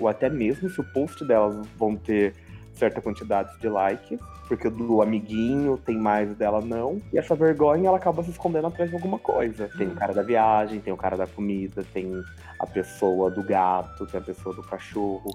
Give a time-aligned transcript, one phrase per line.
[0.00, 2.34] ou até mesmo se o post delas vão ter
[2.72, 7.00] certa quantidade de likes, porque o do amiguinho tem mais dela não.
[7.12, 9.68] E essa vergonha ela acaba se escondendo atrás de alguma coisa.
[9.76, 12.10] Tem o cara da viagem, tem o cara da comida, tem
[12.58, 15.30] a pessoa do gato, tem a pessoa do cachorro.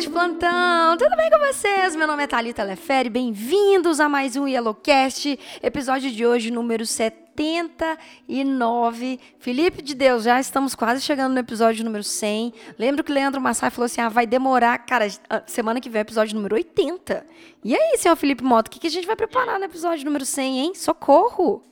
[0.00, 0.96] De plantão!
[0.96, 1.94] Tudo bem com vocês?
[1.94, 9.20] Meu nome é Thalita Lefere, bem-vindos a mais um Yellowcast, episódio de hoje, número 79.
[9.38, 12.52] Felipe de Deus, já estamos quase chegando no episódio número 100.
[12.76, 15.06] Lembro que Leandro Massai falou assim, ah, vai demorar, cara,
[15.46, 17.24] semana que vem é episódio número 80.
[17.62, 20.24] E aí, senhor Felipe Moto, o que, que a gente vai preparar no episódio número
[20.24, 20.74] 100, hein?
[20.74, 21.62] Socorro!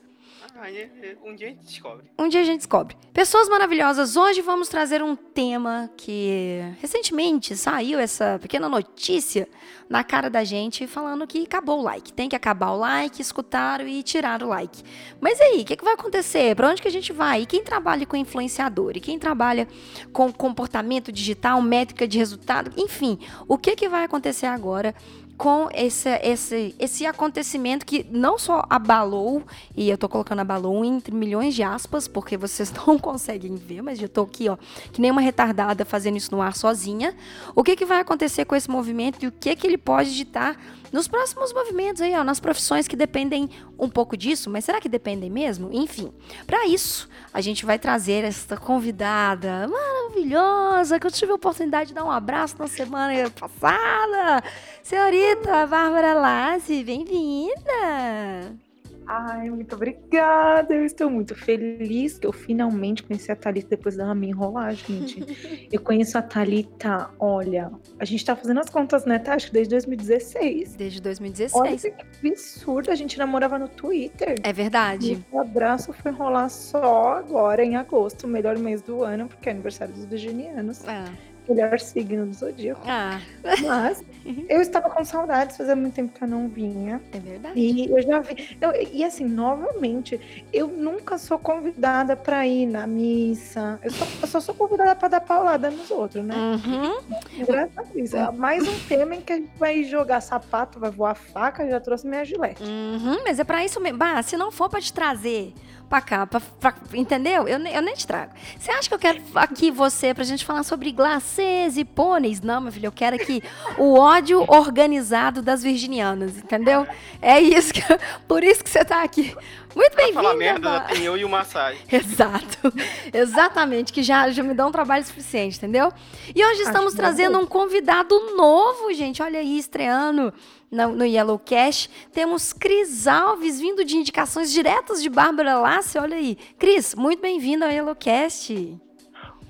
[1.25, 2.05] Um dia a gente descobre.
[2.17, 2.97] Um dia a gente descobre.
[3.13, 9.49] Pessoas maravilhosas, hoje vamos trazer um tema que recentemente saiu essa pequena notícia
[9.89, 12.13] na cara da gente falando que acabou o like.
[12.13, 14.85] Tem que acabar o like, escutaram e tiraram o like.
[15.21, 16.55] Mas aí, o que, que vai acontecer?
[16.55, 17.43] Para onde que a gente vai?
[17.43, 18.93] E quem trabalha com influenciador?
[18.95, 19.67] E quem trabalha
[20.13, 22.71] com comportamento digital, métrica de resultado?
[22.77, 23.19] Enfim,
[23.49, 24.95] o que, que vai acontecer agora
[25.37, 29.43] com esse, esse, esse acontecimento que não só abalou,
[29.77, 34.01] e eu tô colocando abalou entre milhões de aspas, porque vocês não conseguem ver, mas
[34.01, 34.57] eu tô aqui, ó,
[34.93, 37.15] que nem uma retardada fazendo isso no ar sozinha.
[37.55, 40.57] O que, que vai acontecer com esse movimento e o que, que ele pode ditar
[40.93, 43.49] nos próximos movimentos aí, ó, nas profissões que dependem
[43.79, 45.71] um pouco disso, mas será que dependem mesmo?
[45.73, 46.13] Enfim,
[46.47, 51.95] para isso, a gente vai trazer esta convidada maravilhosa que eu tive a oportunidade de
[51.95, 54.45] dar um abraço na semana passada.
[54.83, 58.72] Senhorita Bárbara Lassi, bem-vinda!
[59.07, 60.75] Ai, muito obrigada.
[60.75, 65.23] Eu estou muito feliz que eu finalmente conheci a Thalita depois da minha enrolar, gente.
[65.71, 69.35] eu conheço a Thalita, olha, a gente tá fazendo as contas, né, tá?
[69.35, 70.77] Acho que desde 2016.
[70.77, 71.55] Desde 2016.
[71.55, 74.37] Olha que absurdo, a gente namorava no Twitter.
[74.43, 75.13] É verdade.
[75.13, 79.49] E o abraço foi rolar só agora, em agosto, o melhor mês do ano, porque
[79.49, 80.87] é aniversário dos virginianos.
[80.87, 82.83] É melhor signo do zodíaco.
[82.87, 83.21] Ah.
[83.67, 84.03] Mas
[84.49, 87.01] eu estava com saudades, fazia muito tempo que eu não vinha.
[87.13, 87.59] É verdade.
[87.59, 88.59] E eu já vi.
[88.93, 90.21] E assim, novamente,
[90.53, 93.79] eu nunca sou convidada para ir na missa.
[93.83, 96.35] Eu só, eu só sou convidada para dar paulada nos outros, né?
[96.37, 97.45] Uhum.
[97.47, 98.15] Graças a Deus.
[98.15, 101.81] É mais um tema em que a gente vai jogar sapato, vai voar faca, já
[101.81, 102.63] trouxe minha gilete.
[102.63, 103.99] Uhum, mas é para isso mesmo.
[103.99, 105.53] Bah, se não for para te trazer
[105.93, 107.47] pra cá, pra, pra, entendeu?
[107.47, 108.33] Eu, eu nem te trago.
[108.59, 112.41] Você acha que eu quero aqui você pra gente falar sobre glacês e pôneis?
[112.41, 113.43] Não, meu filho, eu quero aqui
[113.77, 116.87] o ódio organizado das virginianas, entendeu?
[117.21, 117.83] É isso que,
[118.27, 119.37] por isso que você tá aqui.
[119.75, 120.15] Muito bem-vindo.
[120.15, 121.79] falar merda, tem eu e o Massai.
[121.91, 122.73] Exato.
[123.13, 125.93] Exatamente, que já, já me dá um trabalho suficiente, entendeu?
[126.35, 129.23] E hoje estamos trazendo um convidado novo, gente.
[129.23, 130.33] Olha aí, estreando
[130.71, 131.89] no, no Yellow Cash.
[132.13, 135.99] Temos Cris Alves vindo de indicações diretas de Bárbara Lasse.
[135.99, 136.37] Olha aí.
[136.59, 138.79] Cris, muito bem-vindo ao Yellow Cast.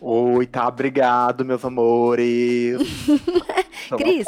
[0.05, 2.77] Oi, tá, obrigado, meus amores.
[3.97, 4.27] Cris,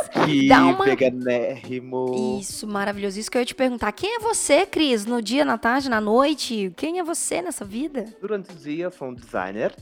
[0.48, 0.84] dá uma...
[0.84, 2.38] veganérrimo.
[2.40, 3.18] Isso, maravilhoso.
[3.18, 3.90] Isso que eu ia te perguntar.
[3.90, 6.72] Quem é você, Cris, no dia, na tarde, na noite?
[6.76, 8.04] Quem é você nessa vida?
[8.20, 9.74] Durante o dia, eu sou um designer.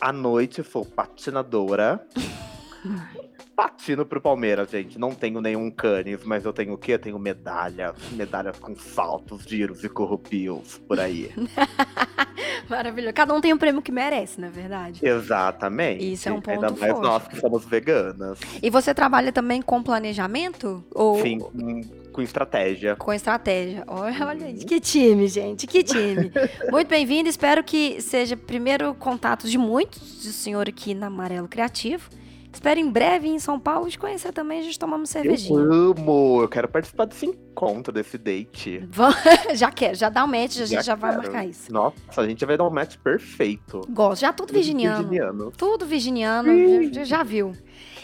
[0.00, 2.00] À noite, eu sou patinadora.
[3.60, 4.98] patino pro Palmeiras, gente.
[4.98, 6.92] Não tenho nenhum canis, mas eu tenho o quê?
[6.92, 7.94] Eu tenho medalhas.
[8.12, 11.30] Medalhas com saltos, giros e corrupios por aí.
[12.70, 13.12] Maravilhoso.
[13.12, 15.06] Cada um tem o um prêmio que merece, na é verdade.
[15.06, 16.10] Exatamente.
[16.10, 17.02] Isso é um ponto Ainda mais forte.
[17.02, 18.38] nós que somos veganas.
[18.62, 20.82] E você trabalha também com planejamento?
[20.94, 21.20] Ou...
[21.20, 21.82] Sim, com,
[22.12, 22.96] com estratégia.
[22.96, 23.84] Com estratégia.
[23.86, 24.64] Olha, olha isso.
[24.64, 25.66] Que time, gente.
[25.66, 26.32] Que time.
[26.72, 27.28] Muito bem-vindo.
[27.28, 32.08] Espero que seja primeiro contato de muitos do senhor aqui na Amarelo Criativo.
[32.52, 35.58] Espero em breve em São Paulo te conhecer também, a gente tomar uma cervejinha.
[35.58, 38.88] Eu amo, eu quero participar desse encontro, desse date.
[39.54, 41.72] já quer, já dá um match, a gente já, já vai marcar isso.
[41.72, 43.80] Nossa, a gente vai dar um match perfeito.
[43.88, 45.08] Gosto, já tudo virginiano.
[45.08, 45.52] virginiano.
[45.56, 47.54] Tudo virginiano, já, já viu.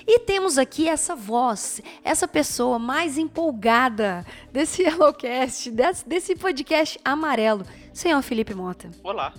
[0.06, 7.64] E temos aqui essa voz, essa pessoa mais empolgada desse Yellowcast, desse, desse podcast amarelo,
[7.96, 8.90] senhor Felipe Mota.
[9.02, 9.32] Olá,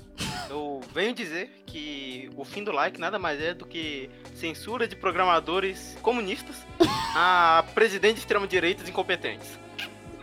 [0.50, 4.96] eu venho dizer que o fim do like nada mais é do que censura de
[4.96, 6.66] programadores comunistas
[7.16, 9.60] a presidente de extrema-direitas incompetentes.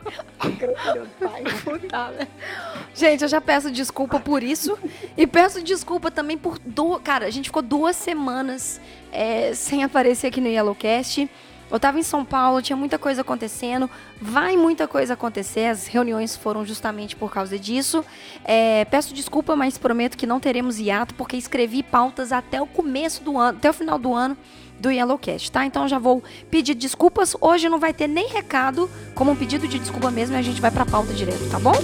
[2.93, 4.77] gente, eu já peço desculpa por isso.
[5.17, 6.59] E peço desculpa também por.
[6.59, 6.99] Do...
[6.99, 11.31] Cara, a gente ficou duas semanas é, sem aparecer aqui no Yellowcast.
[11.71, 13.89] Eu tava em São Paulo, tinha muita coisa acontecendo,
[14.21, 18.05] vai muita coisa acontecer, as reuniões foram justamente por causa disso.
[18.45, 23.25] É, peço desculpa, mas prometo que não teremos hiato, porque escrevi pautas até o começo
[23.25, 24.37] do ano, até o final do ano
[24.79, 25.65] do Yellowcast, tá?
[25.65, 27.37] Então já vou pedir desculpas.
[27.41, 30.61] Hoje não vai ter nem recado, como um pedido de desculpa mesmo, e a gente
[30.61, 31.75] vai pra pauta direto, tá bom?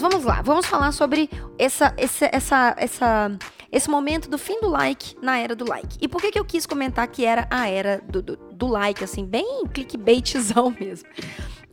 [0.00, 3.38] Pessoas, vamos lá, vamos falar sobre essa, essa, essa, essa,
[3.70, 5.98] esse momento do fim do like na era do like.
[6.00, 9.04] E por que, que eu quis comentar que era a era do, do, do like,
[9.04, 11.06] assim, bem clickbaitzão mesmo?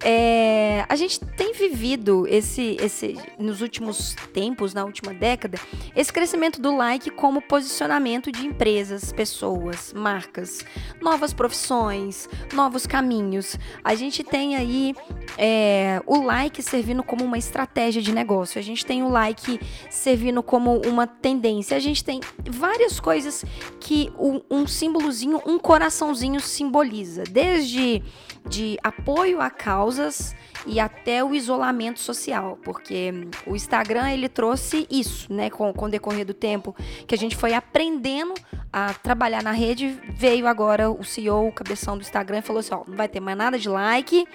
[0.03, 5.59] É, a gente tem vivido esse, esse, nos últimos tempos, na última década,
[5.95, 10.63] esse crescimento do like como posicionamento de empresas, pessoas, marcas,
[11.01, 13.57] novas profissões, novos caminhos.
[13.83, 14.93] A gente tem aí
[15.35, 19.59] é, o like servindo como uma estratégia de negócio, a gente tem o like
[19.89, 23.43] servindo como uma tendência, a gente tem várias coisas
[23.79, 28.03] que um, um símbolozinho, um coraçãozinho simboliza, desde
[28.47, 30.35] de apoio a causas
[30.65, 33.13] e até o isolamento social, porque
[33.45, 36.75] o Instagram ele trouxe isso, né, com, com o decorrer do tempo,
[37.07, 38.33] que a gente foi aprendendo
[38.71, 42.73] a trabalhar na rede, veio agora o CEO, o cabeção do Instagram, e falou assim,
[42.73, 44.25] ó, não vai ter mais nada de like,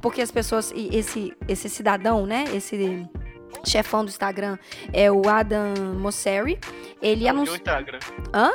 [0.00, 3.06] porque as pessoas, esse, esse cidadão, né, esse
[3.64, 4.58] chefão do Instagram
[4.92, 6.58] é o Adam Mosseri,
[7.00, 7.56] ele anunciou...
[7.56, 7.98] Instagram.
[8.32, 8.50] Hã?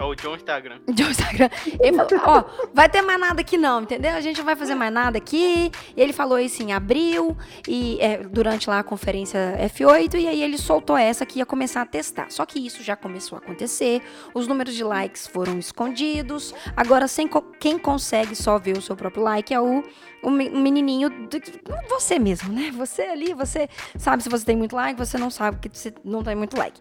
[0.00, 0.80] É o John Instagram.
[0.94, 1.50] John Instagram.
[1.78, 4.12] Ele falou, ó, vai ter mais nada aqui não, entendeu?
[4.12, 5.70] A gente não vai fazer mais nada aqui.
[5.94, 7.36] Ele falou isso em abril,
[7.68, 9.38] e é, durante lá a conferência
[9.74, 12.30] F8, e aí ele soltou essa que ia começar a testar.
[12.30, 14.00] Só que isso já começou a acontecer,
[14.32, 16.54] os números de likes foram escondidos.
[16.74, 19.84] Agora, sem co quem consegue só ver o seu próprio like é o,
[20.22, 21.40] o menininho, do,
[21.88, 22.70] você mesmo, né?
[22.72, 23.68] Você ali, você
[23.98, 26.80] sabe se você tem muito like, você não sabe que você não tem muito like.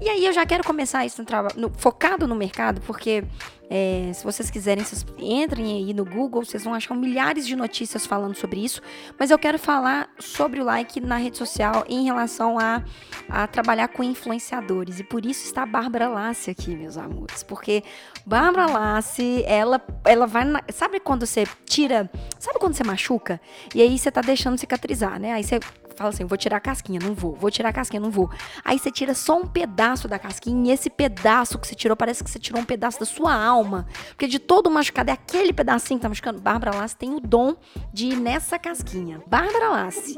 [0.00, 1.22] E aí eu já quero começar isso
[1.56, 3.24] no, focado no mercado, porque
[3.70, 8.06] é, se vocês quiserem, vocês entrem aí no Google, vocês vão achar milhares de notícias
[8.06, 8.80] falando sobre isso.
[9.18, 12.82] Mas eu quero falar sobre o like na rede social em relação a,
[13.28, 15.00] a trabalhar com influenciadores.
[15.00, 17.42] E por isso está a Bárbara Lassi aqui, meus amores.
[17.42, 17.82] Porque
[18.24, 20.44] Bárbara Lassi, ela, ela vai.
[20.44, 22.10] Na, sabe quando você tira.
[22.38, 23.40] Sabe quando você machuca?
[23.74, 25.32] E aí você tá deixando cicatrizar, né?
[25.32, 25.60] Aí você
[25.98, 28.30] fala assim: vou tirar a casquinha, não vou, vou tirar a casquinha, não vou.
[28.64, 32.24] Aí você tira só um pedaço da casquinha e esse pedaço que você tirou parece
[32.24, 33.86] que você tirou um pedaço da sua alma.
[34.10, 36.40] Porque de todo machucado é aquele pedacinho que tá machucando.
[36.40, 37.56] Bárbara Lassi tem o dom
[37.92, 39.20] de ir nessa casquinha.
[39.26, 40.14] Bárbara Lassi.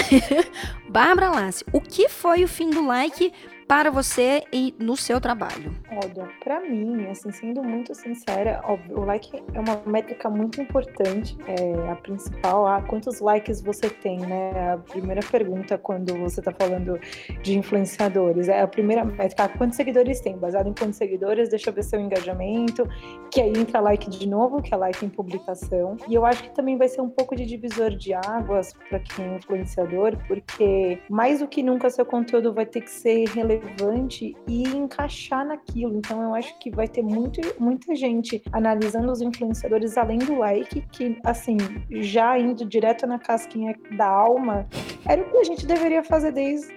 [0.88, 3.32] Bárbara Lassi, o que foi o fim do like
[3.66, 5.74] para você e no seu trabalho?
[5.90, 11.36] Olha, para mim, assim, sendo muito sincera, óbvio, o like é uma métrica muito importante.
[11.46, 14.72] É a principal, ah, quantos likes você tem, né?
[14.72, 16.98] A primeira pergunta quando você está falando
[17.42, 18.48] de influenciadores.
[18.48, 20.36] É a primeira métrica, ah, quantos seguidores tem?
[20.36, 22.88] Baseado em quantos seguidores, deixa eu ver seu engajamento,
[23.30, 25.96] que aí entra like de novo, que é like em publicação.
[26.08, 29.24] E eu acho que também vai ser um pouco de divisor de águas para quem
[29.24, 34.34] é influenciador, porque mais do que nunca seu conteúdo vai ter que ser relevante relevante
[34.46, 35.96] e encaixar naquilo.
[35.96, 40.80] Então eu acho que vai ter muito, muita gente analisando os influenciadores além do like,
[40.92, 41.56] que assim,
[41.90, 44.66] já indo direto na casquinha da alma,
[45.06, 46.74] era o que a gente deveria fazer desde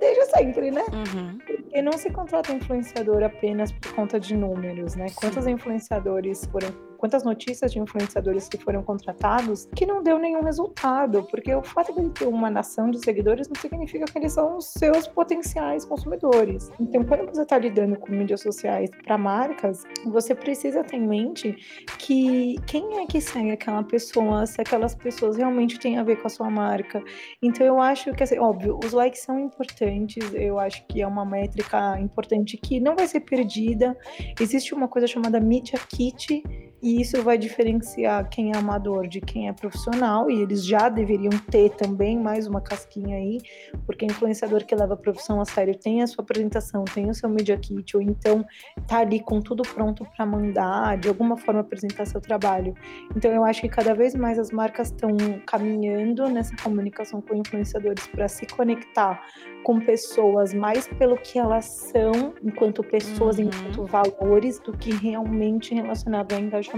[0.00, 0.82] desde sempre, né?
[0.92, 1.38] Uhum.
[1.44, 5.06] Porque não se contrata influenciador apenas por conta de números, né?
[5.14, 11.24] Quantos influenciadores foram quantas notícias de influenciadores que foram contratados que não deu nenhum resultado,
[11.24, 14.56] porque o fato de ele ter uma nação de seguidores não significa que eles são
[14.56, 16.70] os seus potenciais consumidores.
[16.80, 21.56] Então, quando você está lidando com mídias sociais para marcas, você precisa ter em mente
[21.98, 26.26] que quem é que segue aquela pessoa, se aquelas pessoas realmente têm a ver com
[26.26, 27.02] a sua marca.
[27.42, 31.24] Então, eu acho que, assim, óbvio, os likes são importantes, eu acho que é uma
[31.24, 33.96] métrica importante que não vai ser perdida.
[34.40, 36.42] Existe uma coisa chamada Media Kit,
[36.86, 41.32] e isso vai diferenciar quem é amador de quem é profissional, e eles já deveriam
[41.50, 43.40] ter também mais uma casquinha aí,
[43.84, 47.28] porque influenciador que leva a profissão a sério tem a sua apresentação, tem o seu
[47.28, 48.46] media kit, ou então
[48.86, 52.72] tá ali com tudo pronto para mandar, de alguma forma apresentar seu trabalho.
[53.16, 55.10] Então eu acho que cada vez mais as marcas estão
[55.44, 59.20] caminhando nessa comunicação com influenciadores para se conectar
[59.64, 63.46] com pessoas mais pelo que elas são, enquanto pessoas, Uhum.
[63.46, 66.75] enquanto valores, do que realmente relacionado ao engajamento.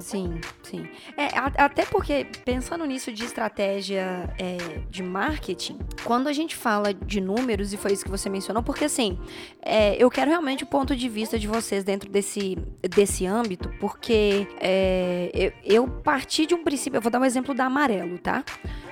[0.00, 0.86] Sim, sim.
[1.16, 4.56] É, a- até porque, pensando nisso de estratégia é,
[4.88, 8.84] de marketing, quando a gente fala de números, e foi isso que você mencionou, porque
[8.84, 9.18] assim,
[9.62, 12.56] é, eu quero realmente o ponto de vista de vocês dentro desse,
[12.94, 17.52] desse âmbito, porque é, eu, eu parti de um princípio, eu vou dar um exemplo
[17.54, 18.44] da Amarelo, tá?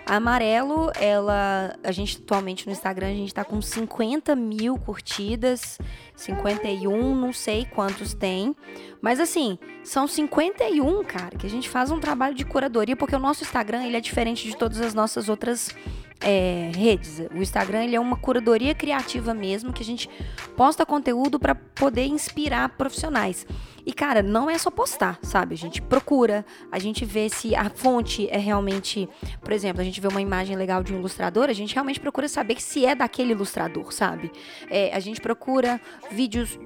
[0.09, 1.77] A Amarelo, ela.
[1.85, 5.79] A gente atualmente no Instagram, a gente tá com 50 mil curtidas,
[6.17, 8.57] 51, não sei quantos tem.
[9.03, 13.19] Mas assim, são 51, cara, que a gente faz um trabalho de curadoria, porque o
[13.19, 15.77] nosso Instagram ele é diferente de todas as nossas outras
[16.21, 17.21] é, redes.
[17.33, 20.09] O Instagram ele é uma curadoria criativa mesmo, que a gente
[20.57, 23.47] posta conteúdo para poder inspirar profissionais.
[23.87, 25.54] E, cara, não é só postar, sabe?
[25.54, 29.08] A gente procura, a gente vê se a fonte é realmente.
[29.40, 32.28] Por exemplo, a gente vê uma imagem legal de um ilustrador, a gente realmente procura
[32.28, 34.30] saber se é daquele ilustrador, sabe?
[34.68, 35.80] É, a gente procura
[36.11, 36.58] vídeos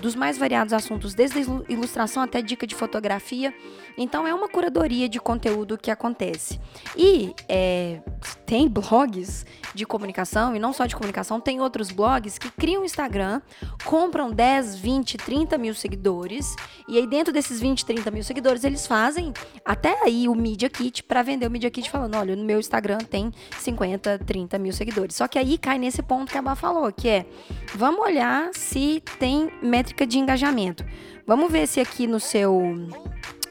[0.00, 3.54] dos mais variados assuntos, desde ilustração até dica de fotografia.
[3.96, 6.60] Então, é uma curadoria de conteúdo que acontece.
[6.96, 8.00] E é,
[8.44, 13.40] tem blogs de comunicação, e não só de comunicação, tem outros blogs que criam Instagram,
[13.84, 16.55] compram 10, 20, 30 mil seguidores,
[16.88, 19.32] e aí dentro desses 20, 30 mil seguidores, eles fazem
[19.64, 22.98] até aí o Media Kit para vender o Media Kit falando, olha, no meu Instagram
[22.98, 25.16] tem 50, 30 mil seguidores.
[25.16, 27.26] Só que aí cai nesse ponto que a Bá falou, que é,
[27.74, 30.84] vamos olhar se tem métrica de engajamento.
[31.26, 32.62] Vamos ver se aqui no seu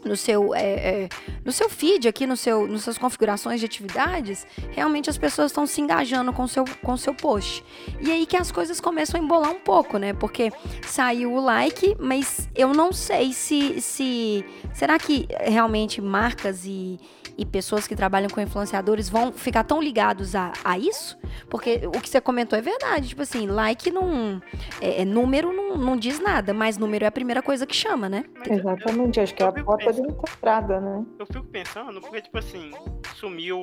[0.05, 1.09] no seu, é, é,
[1.43, 5.65] no seu feed aqui, no seu, nas suas configurações de atividades, realmente as pessoas estão
[5.65, 7.63] se engajando com seu, com o seu post.
[7.99, 10.13] E aí que as coisas começam a embolar um pouco, né?
[10.13, 10.51] Porque
[10.85, 13.81] saiu o like, mas eu não sei se.
[13.81, 16.99] se será que realmente marcas e,
[17.37, 21.17] e pessoas que trabalham com influenciadores vão ficar tão ligados a, a isso?
[21.49, 23.09] Porque o que você comentou é verdade.
[23.09, 24.41] Tipo assim, like não.
[24.79, 28.07] É, é número não, não diz nada, mas número é a primeira coisa que chama,
[28.09, 28.25] né?
[28.37, 31.05] Mas eu- Exatamente, acho que é eu a porta de entrada, né?
[31.19, 32.71] Eu fico pensando, porque, tipo assim,
[33.15, 33.59] sumiu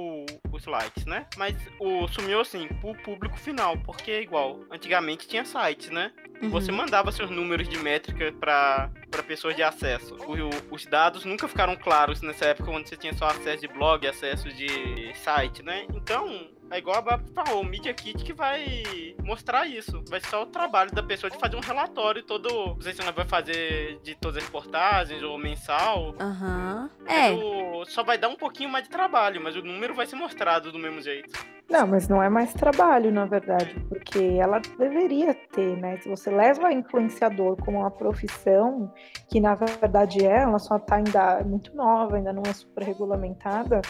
[0.53, 1.27] os likes, né?
[1.37, 4.61] Mas o sumiu, assim, pro público final, porque é igual.
[4.71, 6.13] Antigamente tinha sites, né?
[6.51, 6.79] Você Uhum.
[6.79, 10.17] mandava seus números de métrica pra, pra pessoas de acesso.
[10.27, 14.07] O- os dados nunca ficaram claros nessa época, onde você tinha só acesso de blog,
[14.07, 15.87] acesso de site, né?
[15.95, 20.03] Então, é igual a Bárbara falou, o Media Kit que vai mostrar isso.
[20.09, 22.49] Vai ser só o trabalho da pessoa de fazer um relatório todo.
[22.75, 26.15] Não sei se ela vai fazer de todas as reportagens ou mensal.
[26.21, 26.91] Aham.
[27.05, 27.31] Mas É.
[27.33, 30.73] o- só vai dar um pouquinho mais de trabalho, mas o número vai ser mostrado
[30.73, 31.31] do mesmo jeito.
[31.71, 35.97] Não, mas não é mais trabalho, na verdade, porque ela deveria ter, né?
[35.99, 38.93] Se você leva influenciador como uma profissão,
[39.31, 43.81] que na verdade é, ela só tá ainda muito nova, ainda não é super regulamentada.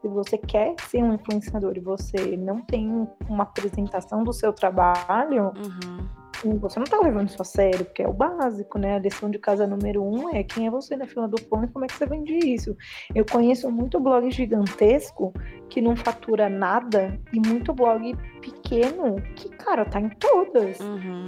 [0.00, 5.52] Se você quer ser um influenciador e você não tem uma apresentação do seu trabalho,
[6.44, 6.58] Uhum.
[6.60, 8.94] você não tá levando isso a sério, porque é o básico, né?
[8.94, 11.68] A lição de casa número um é quem é você na fila do pão e
[11.68, 12.76] como é que você vende isso.
[13.12, 15.32] Eu conheço muito blog gigantesco
[15.68, 20.78] que não fatura nada e muito blog pequeno que, cara, tá em todas.
[20.80, 21.26] Uhum.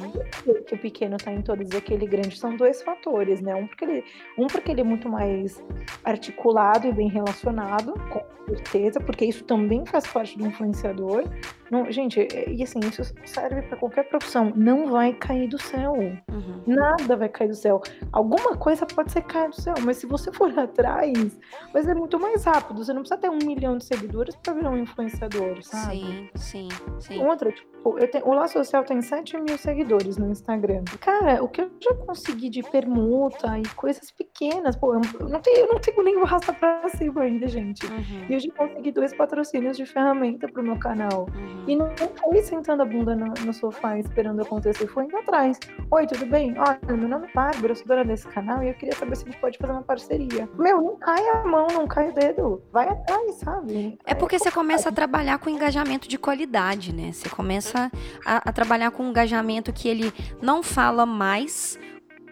[0.67, 3.55] Que o pequeno tá em todas e aquele grande são dois fatores, né?
[3.55, 4.05] Um porque ele,
[4.39, 5.63] um porque ele é muito mais
[6.05, 11.25] articulado e bem relacionado, com certeza, porque isso também faz parte do influenciador.
[11.71, 14.53] Não, gente, e assim, isso serve para qualquer profissão.
[14.57, 15.95] Não vai cair do céu.
[15.95, 16.63] Uhum.
[16.67, 17.81] Nada vai cair do céu.
[18.13, 21.39] Alguma coisa pode ser cair do céu, mas se você for atrás,
[21.73, 22.85] vai ser muito mais rápido.
[22.85, 26.01] Você não precisa ter um milhão de seguidores para virar um influenciador, sabe?
[26.01, 26.69] Sim, sim,
[27.01, 27.19] sim.
[27.19, 27.70] Outra, tipo,
[28.09, 30.85] tenho, o Laço Social tem 7 mil seguidores no Instagram.
[31.01, 35.59] Cara, o que eu já consegui de permuta e coisas pequenas, pô, eu não tenho,
[35.59, 37.87] eu não tenho nem raça pra cima ainda, gente.
[37.87, 38.27] Uhum.
[38.29, 41.27] E eu já consegui dois patrocínios de ferramenta pro meu canal.
[41.35, 41.65] Uhum.
[41.67, 45.59] E não foi sentando a bunda no, no sofá esperando acontecer, foi indo atrás.
[45.91, 46.55] Oi, tudo bem?
[46.59, 49.25] Olha, meu nome é Bárbara, eu sou dona desse canal e eu queria saber se
[49.25, 50.49] a gente pode fazer uma parceria.
[50.59, 52.63] Meu, não cai a mão, não cai o dedo.
[52.73, 53.99] Vai atrás, sabe?
[54.05, 57.13] É porque você começa a trabalhar com engajamento de qualidade, né?
[57.13, 61.79] Você começa a, a trabalhar com um engajamento que ele não fala mais,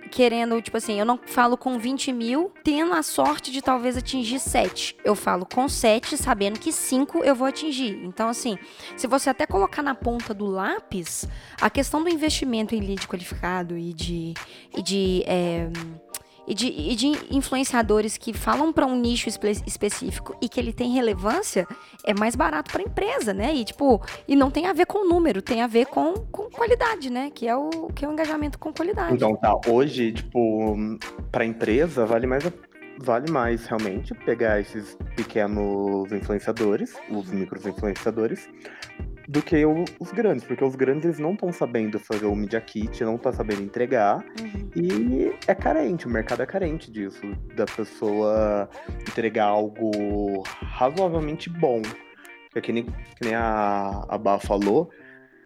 [0.09, 4.41] querendo, tipo assim, eu não falo com 20 mil, tendo a sorte de talvez atingir
[4.41, 4.97] 7.
[5.05, 8.01] Eu falo com 7, sabendo que 5 eu vou atingir.
[8.05, 8.59] Então, assim,
[8.97, 11.29] se você até colocar na ponta do lápis,
[11.61, 14.35] a questão do investimento em lead qualificado e de.
[14.77, 15.69] E de é,
[16.49, 20.73] e de, e de influenciadores que falam para um nicho espe- específico e que ele
[20.73, 21.67] tem relevância,
[22.05, 23.55] é mais barato para a empresa, né?
[23.55, 27.11] E tipo, e não tem a ver com número, tem a ver com, com qualidade,
[27.11, 27.31] né?
[27.35, 29.15] Que é o que é o engajamento com qualidade.
[29.15, 30.75] Então tá, hoje, tipo,
[31.31, 32.53] pra empresa vale mais a-
[33.01, 38.49] vale mais realmente pegar esses pequenos influenciadores, os micros influenciadores,
[39.29, 42.61] do que o, os grandes, porque os grandes eles não estão sabendo fazer o Media
[42.63, 44.71] Kit, não estão sabendo entregar, uhum.
[44.75, 47.21] e é carente, o mercado é carente disso,
[47.55, 48.71] da pessoa
[49.07, 51.83] entregar algo razoavelmente bom.
[52.55, 54.91] É que nem, que nem a, a Bá falou,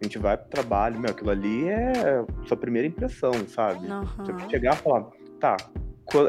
[0.01, 3.85] a gente vai pro trabalho, meu, aquilo ali é sua primeira impressão, sabe?
[3.85, 4.05] Uhum.
[4.05, 5.09] Você chegar e falar,
[5.41, 5.57] tá,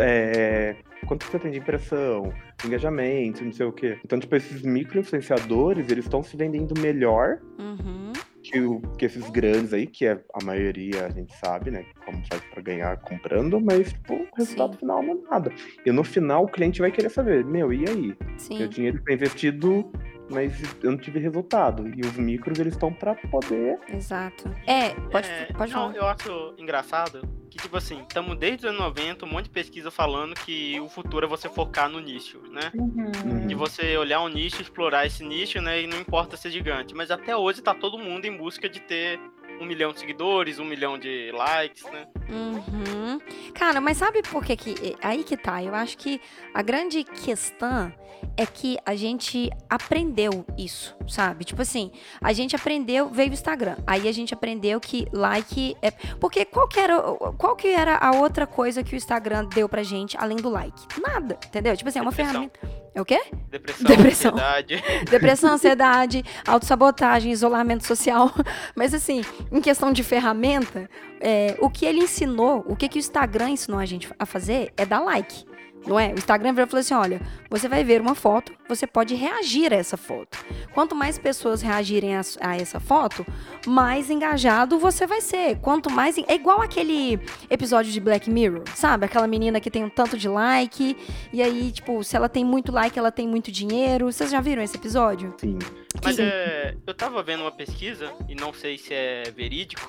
[0.01, 0.75] é,
[1.07, 2.33] quanto você tem de impressão,
[2.65, 3.99] engajamento, não sei o quê.
[4.05, 8.13] Então, tipo, esses micro-influenciadores, eles estão se vendendo melhor uhum.
[8.43, 11.85] que, o, que esses grandes aí, que é a maioria, a gente sabe, né?
[12.05, 14.81] Como faz pra ganhar comprando, mas, tipo, o resultado Sim.
[14.81, 15.53] final não é nada.
[15.85, 18.17] E no final, o cliente vai querer saber, meu, e aí?
[18.39, 18.63] Sim.
[18.63, 19.91] O dinheiro foi investido
[20.31, 21.87] mas eu não tive resultado.
[21.95, 23.79] E os micros, eles estão para poder.
[23.89, 24.51] Exato.
[24.67, 25.97] É, pode, é, pode não, falar.
[25.97, 29.89] Eu acho engraçado que, tipo assim, estamos desde os anos 90, um monte de pesquisa
[29.89, 32.73] falando que o futuro é você focar no nicho, né?
[32.75, 33.47] Uhum.
[33.47, 35.83] De você olhar um nicho, explorar esse nicho, né?
[35.83, 36.95] E não importa ser gigante.
[36.95, 39.21] Mas até hoje tá todo mundo em busca de ter
[39.61, 42.07] um milhão de seguidores, um milhão de likes, né?
[42.29, 43.21] Uhum.
[43.55, 44.97] Cara, mas sabe por que que...
[45.03, 46.21] Aí que tá, eu acho que
[46.53, 47.93] a grande questão
[48.37, 51.45] é que a gente aprendeu isso, sabe?
[51.45, 55.91] Tipo assim, a gente aprendeu, veio o Instagram, aí a gente aprendeu que like é...
[56.21, 57.01] Porque qual que era,
[57.39, 61.01] qual que era a outra coisa que o Instagram deu pra gente, além do like?
[61.01, 61.77] Nada, entendeu?
[61.77, 62.84] Tipo assim, é uma ferramenta...
[62.95, 63.21] É o quê?
[63.51, 64.33] Depressão, Depressão.
[64.33, 64.85] ansiedade.
[65.11, 68.33] Depressão, ansiedade, autossabotagem, isolamento social.
[68.77, 70.89] Mas assim, em questão de ferramenta,
[71.21, 74.73] é, o que ele ensinou, o que, que o Instagram ensinou a gente a fazer
[74.77, 75.45] é dar like
[75.87, 76.09] não é?
[76.09, 79.73] O Instagram virou e falou assim: olha, você vai ver uma foto, você pode reagir
[79.73, 80.39] a essa foto.
[80.73, 83.25] Quanto mais pessoas reagirem a, a, essa foto,
[83.67, 85.57] mais engajado você vai ser.
[85.61, 86.17] Quanto mais.
[86.19, 89.07] É igual aquele episódio de Black Mirror, sabe?
[89.07, 90.97] Aquela menina que tem um tanto de like,
[91.33, 94.11] e aí, tipo, se ela tem muito like, ela tem muito dinheiro.
[94.11, 95.35] Vocês já viram esse episódio?
[95.39, 95.59] Sim.
[96.03, 99.89] Mas é, eu tava vendo uma pesquisa, e não sei se é verídico,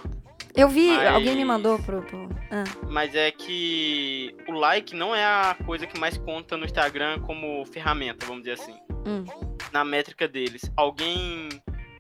[0.55, 1.07] eu vi, mas...
[1.07, 2.01] alguém me mandou pro.
[2.01, 2.29] pro...
[2.51, 2.63] Ah.
[2.89, 7.65] Mas é que o like não é a coisa que mais conta no Instagram como
[7.65, 8.75] ferramenta, vamos dizer assim.
[9.05, 9.25] Hum.
[9.71, 10.71] Na métrica deles.
[10.75, 11.49] Alguém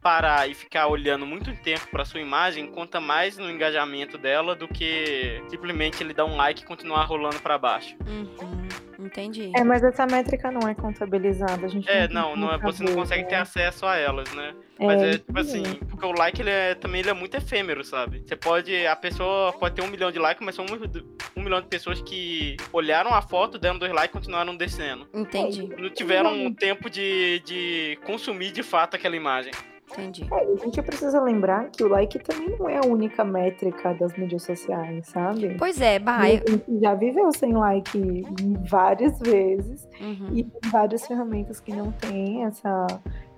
[0.05, 4.67] parar e ficar olhando muito tempo para sua imagem conta mais no engajamento dela do
[4.67, 7.97] que simplesmente ele dar um like e continuar rolando para baixo.
[8.05, 8.67] Uhum.
[9.03, 9.51] Entendi.
[9.55, 11.65] É, mas essa métrica não é contabilizada.
[11.65, 14.53] A gente é, não, não, é, você não consegue ter acesso a elas, né?
[14.79, 17.83] É, mas é tipo assim, porque o like ele é, também ele é muito efêmero,
[17.83, 18.23] sabe?
[18.25, 18.85] Você pode.
[18.85, 21.99] A pessoa pode ter um milhão de likes, mas são um, um milhão de pessoas
[22.01, 25.07] que olharam a foto, deram dois likes e continuaram descendo.
[25.11, 25.67] Entendi.
[25.77, 29.51] Não tiveram um tempo de, de consumir de fato aquela imagem.
[29.91, 30.27] Entendi.
[30.31, 34.17] É, a gente precisa lembrar que o like também não é a única métrica das
[34.17, 35.55] mídias sociais, sabe?
[35.57, 36.43] Pois é, eu...
[36.43, 38.23] A gente já viveu sem like
[38.67, 40.29] várias vezes uhum.
[40.33, 42.87] e tem várias ferramentas que não têm essa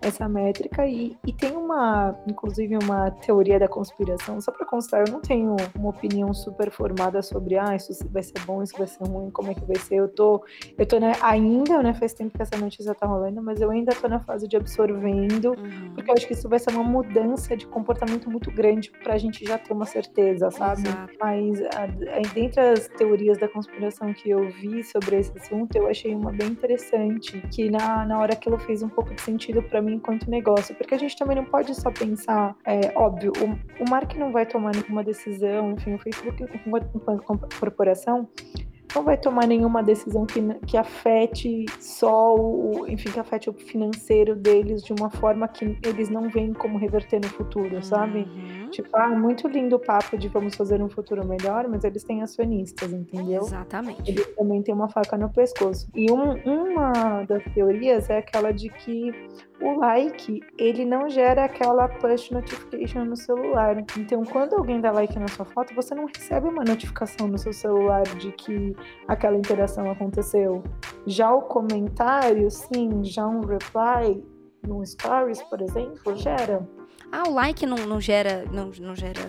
[0.07, 5.11] essa métrica e, e tem uma, inclusive uma teoria da conspiração, só para constar, eu
[5.11, 9.03] não tenho uma opinião super formada sobre ah, isso vai ser bom, isso vai ser
[9.03, 9.95] ruim, como é que vai ser.
[9.95, 10.43] Eu tô,
[10.77, 13.93] eu tô né, ainda, né, faz tempo que essa notícia tá rolando, mas eu ainda
[13.95, 15.91] tô na fase de absorvendo, uhum.
[15.93, 19.45] porque eu acho que isso vai ser uma mudança de comportamento muito grande pra gente
[19.45, 20.87] já ter uma certeza, sabe?
[20.87, 21.13] Exato.
[21.19, 25.87] Mas a, a, dentre as teorias da conspiração que eu vi sobre esse assunto, eu
[25.87, 29.61] achei uma bem interessante, que na, na hora que ela fez um pouco de sentido
[29.61, 33.83] para mim enquanto negócio, porque a gente também não pode só pensar, é, óbvio, o,
[33.83, 38.29] o Mark não vai tomar nenhuma decisão, enfim, o Facebook, enquanto corporação,
[38.97, 44.35] não vai tomar nenhuma decisão que, que afete só o, enfim, que afete o financeiro
[44.35, 48.19] deles de uma forma que eles não veem como reverter no futuro, sabe?
[48.21, 48.69] Uhum.
[48.71, 52.23] Tipo, ah, muito lindo o papo de vamos fazer um futuro melhor, mas eles têm
[52.23, 53.43] acionistas, entendeu?
[53.43, 54.09] Exatamente.
[54.09, 55.87] Eles também têm uma faca no pescoço.
[55.93, 59.11] E um, uma das teorias é aquela de que
[59.59, 63.83] o like, ele não gera aquela push notification no celular.
[63.97, 67.51] Então, quando alguém dá like na sua foto, você não recebe uma notificação no seu
[67.51, 68.75] celular de que
[69.07, 70.63] aquela interação aconteceu.
[71.05, 74.23] Já o comentário, sim, já um reply
[74.67, 76.67] no stories, por exemplo, gera.
[77.11, 78.43] Ah, o like não, não gera.
[78.51, 79.21] Não, não gera.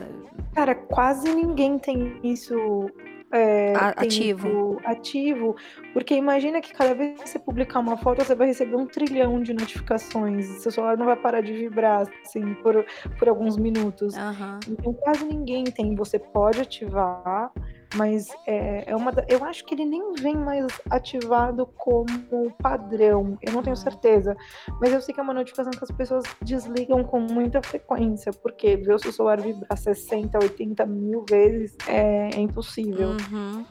[0.54, 2.90] Cara, quase ninguém tem isso
[3.32, 4.80] é, ativo.
[4.84, 5.56] ativo,
[5.92, 9.40] porque imagina que cada vez que você publicar uma foto, você vai receber um trilhão
[9.40, 12.84] de notificações, seu celular não vai parar de vibrar, assim, por,
[13.18, 14.14] por alguns minutos.
[14.14, 14.60] Uhum.
[14.68, 17.52] Então quase ninguém tem, você pode ativar,
[17.94, 19.12] mas é, é uma.
[19.28, 23.38] Eu acho que ele nem vem mais ativado como padrão.
[23.40, 24.36] Eu não tenho certeza.
[24.80, 28.76] Mas eu sei que é uma notificação que as pessoas desligam com muita frequência, porque
[28.76, 33.10] ver o seu celular vibrar 60, 80 mil vezes é, é impossível.
[33.10, 33.64] Uhum.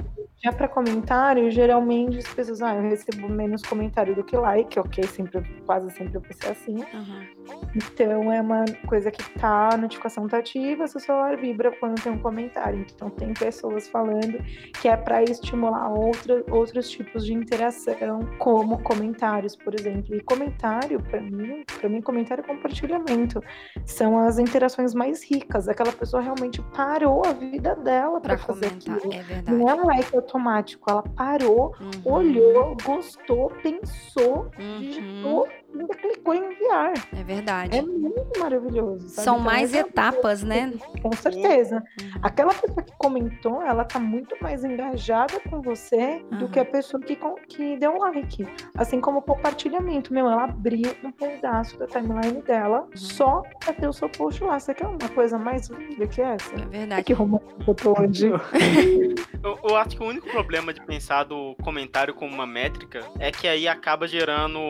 [0.48, 5.04] É para comentário, geralmente as pessoas, ah, eu recebo menos comentário do que like, ok,
[5.06, 6.76] sempre, quase sempre vai ser assim.
[6.76, 7.38] Uhum.
[7.76, 12.12] Então é uma coisa que tá, a notificação tá ativa, seu celular vibra quando tem
[12.12, 12.86] um comentário.
[12.94, 14.44] Então tem pessoas falando
[14.82, 20.16] que é para estimular outra, outros tipos de interação, como comentários, por exemplo.
[20.16, 23.42] E comentário, para mim, para mim, comentário e compartilhamento
[23.86, 25.68] são as interações mais ricas.
[25.68, 28.98] Aquela pessoa realmente parou a vida dela para fazer comentar.
[28.98, 29.14] aquilo.
[29.14, 29.58] É verdade.
[29.58, 32.14] Não é like automático, ela parou, uhum.
[32.14, 35.44] olhou, gostou, pensou, uhum.
[35.82, 36.94] Ainda clicou em enviar.
[37.16, 37.78] É verdade.
[37.78, 39.10] É muito maravilhoso.
[39.10, 39.26] Sabe?
[39.26, 40.74] São então, mais etapas, né?
[41.02, 41.84] Com certeza.
[42.02, 42.12] Uhum.
[42.22, 46.40] Aquela pessoa que comentou, ela tá muito mais engajada com você uhum.
[46.40, 48.48] do que a pessoa que, que deu um like.
[48.76, 50.14] Assim como o compartilhamento.
[50.14, 52.98] Meu, ela abriu um pedaço da timeline dela uhum.
[52.98, 54.60] só pra ter o seu post lá.
[54.60, 56.54] Você quer uma coisa mais linda que essa?
[56.56, 57.04] É verdade.
[57.04, 58.28] Que romântico eu tô hoje.
[59.44, 63.32] eu, eu acho que o único problema de pensar do comentário como uma métrica é
[63.32, 64.70] que aí acaba gerando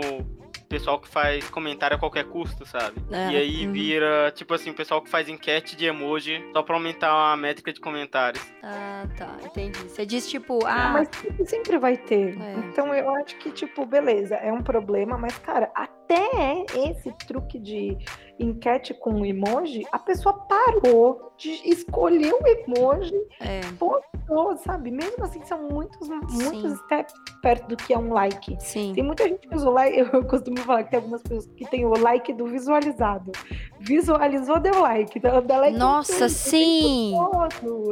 [0.68, 3.02] pessoal que faz comentário a qualquer custo, sabe?
[3.12, 3.74] É, e aí uhum.
[3.74, 7.72] vira, tipo assim, o pessoal que faz enquete de emoji só pra aumentar a métrica
[7.72, 8.44] de comentários.
[8.64, 9.80] Ah, tá, entendi.
[9.80, 10.90] Você diz, tipo, ah...
[10.94, 11.10] Mas
[11.50, 12.38] sempre vai ter.
[12.40, 13.00] É, então sim.
[13.00, 15.72] eu acho que, tipo, beleza, é um problema, mas, cara,
[16.08, 17.98] até esse truque de
[18.40, 23.62] enquete com emoji, a pessoa parou de escolher o emoji, é.
[23.78, 24.92] postou, sabe?
[24.92, 28.56] Mesmo assim, são muitos, muitos steps perto do que é um like.
[28.60, 28.94] Sim.
[28.94, 31.66] Tem muita gente que usa o like, eu costumo falar que tem algumas pessoas que
[31.66, 33.32] tem o like do visualizado.
[33.80, 35.18] Visualizou, deu like.
[35.18, 37.14] Então, dá like Nossa, sim!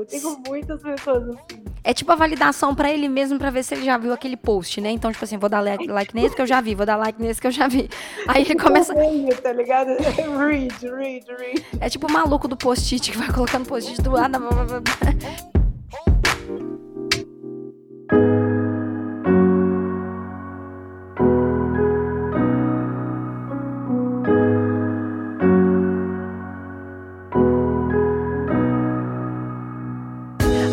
[0.10, 1.64] Tenho muitas pessoas assim.
[1.84, 4.82] É tipo a validação para ele mesmo para ver se ele já viu aquele post,
[4.82, 4.90] né?
[4.90, 7.22] Então, tipo assim, vou dar like, like nesse que eu já vi, vou dar like
[7.22, 7.88] nesse que eu já vi.
[8.28, 8.94] Aí ele começa.
[9.42, 9.90] tá ligado?
[10.40, 11.66] read, read, read.
[11.80, 14.40] É tipo o maluco do post-it que vai colocando post-it do lado.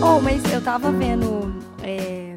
[0.05, 1.55] Oh, mas eu tava vendo.
[1.83, 2.32] É,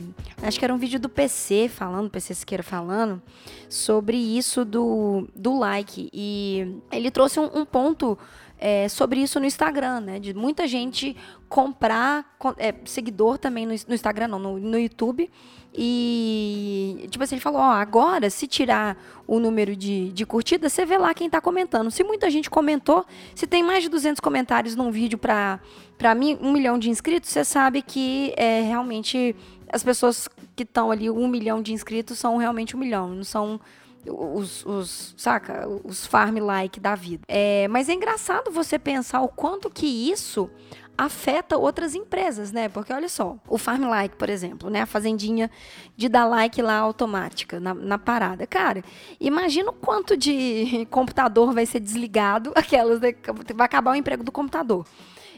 [0.47, 3.21] acho que era um vídeo do PC falando, PC Siqueira falando,
[3.69, 6.09] sobre isso do, do like.
[6.13, 8.17] E ele trouxe um, um ponto
[8.57, 10.19] é, sobre isso no Instagram, né?
[10.19, 11.15] De muita gente
[11.49, 15.29] comprar é, seguidor também no, no Instagram, não, no, no, YouTube.
[15.73, 20.85] E, tipo assim, ele falou: ó, agora, se tirar o número de, de curtidas, você
[20.85, 21.91] vê lá quem tá comentando.
[21.91, 25.59] Se muita gente comentou, se tem mais de 200 comentários num vídeo para
[25.97, 29.33] para mim, um milhão de inscritos, você sabe que é realmente
[29.71, 33.59] as pessoas que estão ali, um milhão de inscritos, são realmente um milhão, não são
[34.07, 37.23] os, os, saca, os farm-like da vida.
[37.27, 40.49] É, mas é engraçado você pensar o quanto que isso
[40.97, 42.69] afeta outras empresas, né?
[42.69, 44.81] Porque olha só, o Farm Like, por exemplo, né?
[44.81, 45.51] A fazendinha
[45.95, 48.47] de dar like lá automática na, na parada.
[48.47, 48.83] Cara,
[49.19, 53.13] imagina o quanto de computador vai ser desligado, aquelas, né?
[53.53, 54.85] vai acabar o emprego do computador.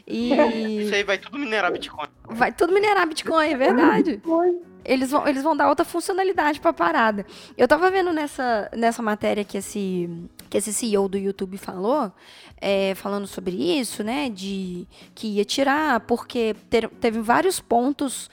[0.08, 0.32] E...
[0.82, 2.08] Isso aí vai tudo minerar Bitcoin.
[2.24, 4.22] Vai tudo minerar Bitcoin, é verdade.
[4.84, 7.26] Eles vão, eles vão dar outra funcionalidade pra parada.
[7.58, 10.08] Eu tava vendo nessa, nessa matéria que esse,
[10.48, 12.10] que esse CEO do YouTube falou,
[12.58, 14.30] é, falando sobre isso, né?
[14.30, 18.30] De que ia tirar, porque ter, teve vários pontos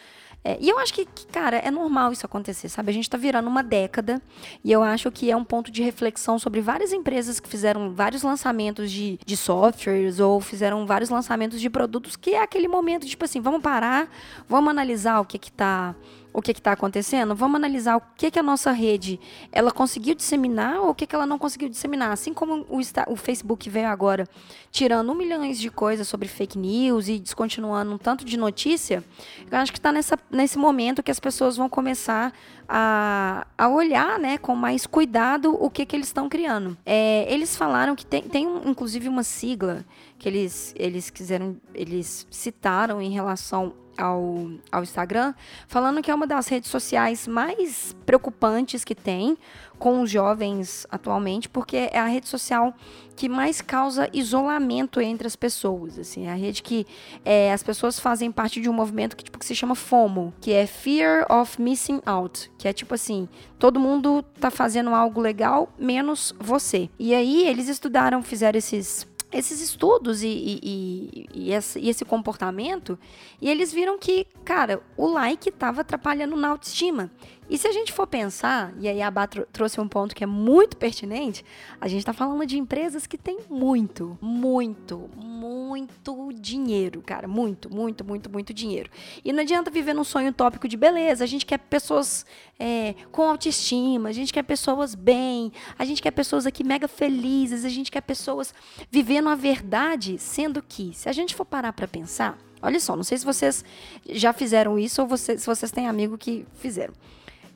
[0.48, 2.92] é, e eu acho que, que, cara, é normal isso acontecer, sabe?
[2.92, 4.22] A gente está virando uma década
[4.64, 8.22] e eu acho que é um ponto de reflexão sobre várias empresas que fizeram vários
[8.22, 13.26] lançamentos de, de softwares ou fizeram vários lançamentos de produtos que é aquele momento, tipo
[13.26, 14.08] assim, vamos parar,
[14.48, 15.96] vamos analisar o que que tá
[16.36, 19.18] o que está acontecendo, vamos analisar o que, que a nossa rede
[19.54, 22.12] ela conseguiu disseminar ou o que, que ela não conseguiu disseminar.
[22.12, 24.28] Assim como o, o Facebook veio agora
[24.70, 29.02] tirando um milhões de coisas sobre fake news e descontinuando um tanto de notícia,
[29.50, 29.94] eu acho que está
[30.30, 32.34] nesse momento que as pessoas vão começar
[32.68, 36.78] a, a olhar né, com mais cuidado o que, que eles estão criando.
[36.86, 39.86] É, eles falaram que tem, tem inclusive uma sigla
[40.20, 45.34] que eles, eles quiseram, eles citaram em relação ao, ao Instagram,
[45.68, 49.38] falando que é uma das redes sociais mais preocupantes que tem
[49.78, 52.74] com os jovens atualmente, porque é a rede social
[53.16, 55.98] que mais causa isolamento entre as pessoas.
[55.98, 56.86] Assim, é a rede que
[57.24, 60.52] é, as pessoas fazem parte de um movimento que, tipo, que se chama FOMO, que
[60.52, 63.28] é Fear of Missing Out, que é tipo assim,
[63.58, 66.90] todo mundo tá fazendo algo legal, menos você.
[67.00, 72.98] E aí eles estudaram, fizeram esses esses estudos e, e, e, esse, e, esse, comportamento,
[73.42, 77.12] e eles viram que, cara, o like estava atrapalhando na autoestima.
[77.48, 80.28] E se a gente for pensar, e aí a Bá trouxe um ponto que é
[80.28, 81.46] muito pertinente,
[81.80, 87.28] a gente está falando de empresas que têm muito, muito, muito dinheiro, cara.
[87.28, 88.90] Muito, muito, muito, muito dinheiro.
[89.24, 91.24] E não adianta viver num sonho utópico de beleza.
[91.24, 92.26] A gente quer pessoas
[92.60, 97.64] é, com autoestima, a gente quer pessoas bem, a gente quer pessoas aqui mega felizes,
[97.64, 98.56] a gente quer pessoas
[98.90, 103.04] vivendo a verdade, sendo que, se a gente for parar para pensar, olha só, não
[103.04, 103.64] sei se vocês
[104.10, 106.94] já fizeram isso ou se vocês têm amigo que fizeram.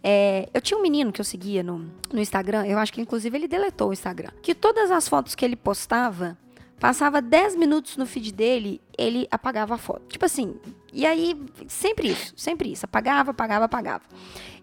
[0.03, 1.79] É, eu tinha um menino que eu seguia no,
[2.11, 5.43] no Instagram, eu acho que inclusive ele deletou o Instagram, que todas as fotos que
[5.43, 6.37] ele postava,
[6.79, 10.03] passava 10 minutos no feed dele, ele apagava a foto.
[10.07, 10.55] Tipo assim,
[10.93, 14.03] e aí, sempre isso, sempre isso, apagava, apagava, apagava.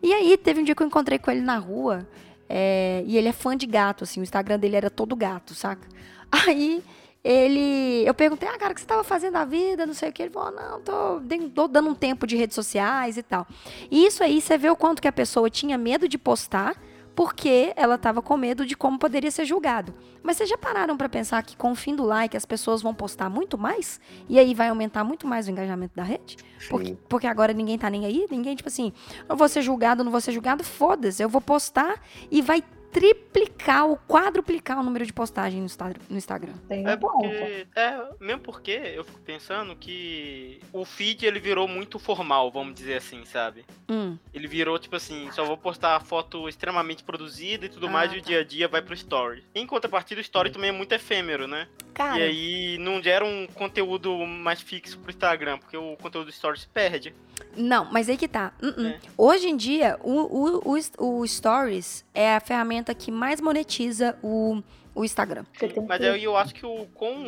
[0.03, 2.09] E aí, teve um dia que eu encontrei com ele na rua,
[2.49, 5.87] é, e ele é fã de gato, assim, o Instagram dele era todo gato, saca?
[6.33, 6.83] Aí
[7.27, 8.07] ele.
[8.07, 9.85] Eu perguntei, ah, cara, o que você estava fazendo da vida?
[9.85, 10.23] Não sei o que.
[10.23, 11.21] Ele falou, não, tô,
[11.53, 13.47] tô, dando um tempo de redes sociais e tal.
[13.91, 16.81] E isso aí, você vê o quanto que a pessoa tinha medo de postar,
[17.17, 19.93] porque ela estava com medo de como poderia ser julgado.
[20.23, 22.95] Mas vocês já pararam para pensar que com o fim do like as pessoas vão
[22.95, 24.01] postar muito mais?
[24.29, 26.37] E aí vai aumentar muito mais o engajamento da rede?
[26.69, 28.93] Porque, porque, agora ninguém tá nem aí, ninguém, tipo assim,
[29.29, 32.63] eu vou ser julgado, não vou ser julgado, foda-se, eu vou postar e vai
[32.97, 35.77] triplicar ou quadruplicar o número de postagens
[36.09, 36.55] no, Instagram.
[36.67, 41.99] Tem é porque, é, mesmo porque eu fico pensando que o feed ele virou muito
[41.99, 43.67] formal, vamos dizer assim, sabe?
[43.87, 44.17] Hum.
[44.33, 48.17] Ele virou tipo assim, só vou postar foto extremamente produzida e tudo ah, mais tá.
[48.17, 49.45] e o dia a dia vai pro story.
[49.55, 50.53] Em contrapartida, o story hum.
[50.55, 51.69] também é muito efêmero, né?
[51.93, 52.19] Cara.
[52.19, 56.61] E aí não gera um conteúdo mais fixo pro Instagram, porque o conteúdo do story
[56.61, 57.15] se perde.
[57.57, 58.53] Não, mas aí que tá.
[58.63, 58.91] Uh -uh.
[58.93, 59.01] É.
[59.17, 64.63] Hoje em dia, o, o, o, o Stories é a ferramenta que mais monetiza o,
[64.97, 65.45] o Instagram.
[65.87, 67.27] Mas eu, eu acho que o, com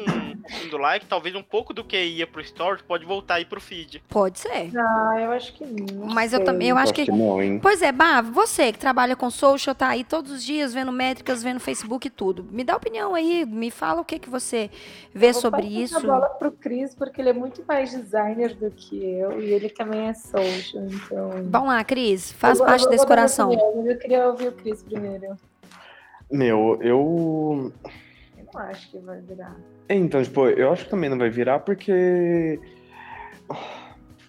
[0.65, 3.61] o do like, talvez um pouco do que ia pro Stories pode voltar aí pro
[3.61, 4.03] feed.
[4.09, 4.71] Pode ser.
[4.75, 6.07] Ah, eu acho que não.
[6.07, 6.41] Mas sei.
[6.41, 7.05] eu também, eu acho, acho que.
[7.05, 7.59] que não, hein?
[7.61, 11.43] Pois é, Bah, você que trabalha com social, tá aí todos os dias vendo métricas,
[11.43, 12.47] vendo Facebook e tudo.
[12.51, 14.71] Me dá opinião aí, me fala o que, que você
[15.15, 15.97] vê sobre isso.
[15.97, 19.53] Eu vou bola pro Cris, porque ele é muito mais designer do que eu e
[19.53, 21.31] ele também é social, então.
[21.51, 23.53] Vamos lá, Cris, faz eu, parte eu desse coração.
[23.53, 25.37] Eu queria ouvir o Cris primeiro.
[26.31, 27.73] Meu, eu.
[28.37, 29.57] Eu não acho que vai virar.
[29.89, 32.61] Então, tipo, eu acho que também não vai virar porque.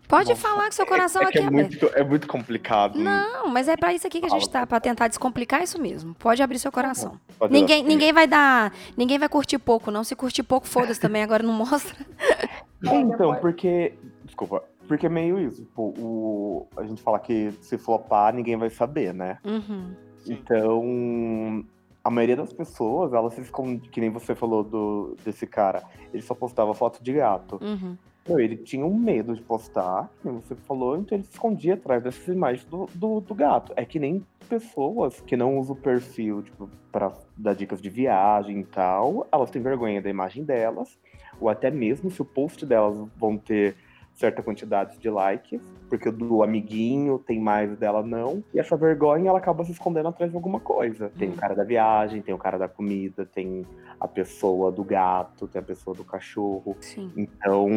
[0.07, 2.97] Pode Nossa, falar que seu coração é, é aqui é, muito, é muito complicado.
[2.97, 6.15] Não, mas é para isso aqui que a gente tá, para tentar descomplicar isso mesmo.
[6.15, 7.19] Pode abrir seu coração.
[7.38, 10.03] Pode ninguém, ninguém vai dar, ninguém vai curtir pouco, não.
[10.03, 11.95] Se curtir pouco, foda-se também, agora não mostra.
[12.81, 13.93] então, porque,
[14.25, 18.71] desculpa, porque é meio isso, tipo, o, a gente fala que se flopar, ninguém vai
[18.71, 19.38] saber, né?
[19.45, 19.93] Uhum.
[20.25, 21.63] Então,
[22.03, 25.83] a maioria das pessoas, elas se esconde, que nem você falou do, desse cara,
[26.13, 27.59] ele só postava foto de gato.
[27.62, 27.97] Uhum.
[28.23, 32.03] Então, ele tinha um medo de postar, como você falou, então ele se escondia atrás
[32.03, 33.73] dessas imagens do, do, do, gato.
[33.75, 38.59] É que nem pessoas que não usam o perfil, tipo, pra dar dicas de viagem
[38.59, 40.97] e tal, elas têm vergonha da imagem delas,
[41.39, 43.75] ou até mesmo se o post delas vão ter
[44.19, 48.43] certa quantidade de likes, porque o do amiguinho tem mais dela não.
[48.53, 51.10] E essa vergonha ela acaba se escondendo atrás de alguma coisa.
[51.17, 53.65] Tem o cara da viagem, tem o cara da comida, tem
[53.97, 56.75] a pessoa do gato, tem a pessoa do cachorro.
[56.82, 57.12] Sim.
[57.15, 57.69] Então,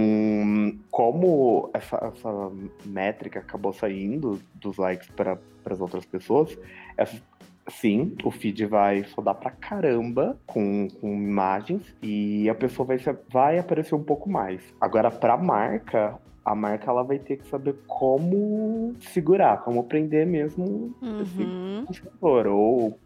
[0.90, 2.52] como essa, essa
[2.84, 6.58] métrica acabou saindo dos likes para as outras pessoas,
[6.96, 7.22] essa,
[7.68, 12.98] Sim, o feed vai rodar pra caramba com, com imagens e a pessoa vai,
[13.30, 14.60] vai aparecer um pouco mais.
[14.80, 20.94] Agora, pra marca, a marca ela vai ter que saber como segurar, como prender mesmo
[21.00, 21.22] uhum.
[21.22, 22.98] esse consumidor, ou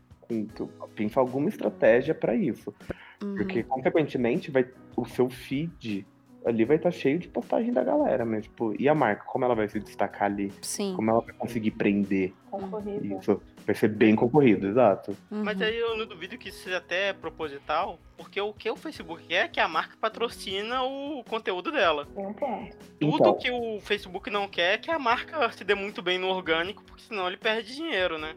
[0.94, 2.74] pensar alguma estratégia para isso.
[3.22, 3.36] Uhum.
[3.36, 6.06] Porque, consequentemente, vai, o seu feed
[6.46, 9.44] ali vai estar tá cheio de postagem da galera, mas, tipo, e a marca, como
[9.44, 10.52] ela vai se destacar ali?
[10.62, 10.94] Sim.
[10.94, 12.32] Como ela vai conseguir prender?
[12.48, 13.18] Concorrido.
[13.18, 15.16] Isso vai ser bem concorrido, exato.
[15.30, 15.42] Uhum.
[15.42, 19.24] Mas aí eu não duvido que isso seja até proposital, porque o que o Facebook
[19.24, 22.06] quer é que a marca patrocina o conteúdo dela.
[22.06, 23.34] Tudo então.
[23.34, 26.84] que o Facebook não quer é que a marca se dê muito bem no orgânico,
[26.84, 28.34] porque senão ele perde dinheiro, né?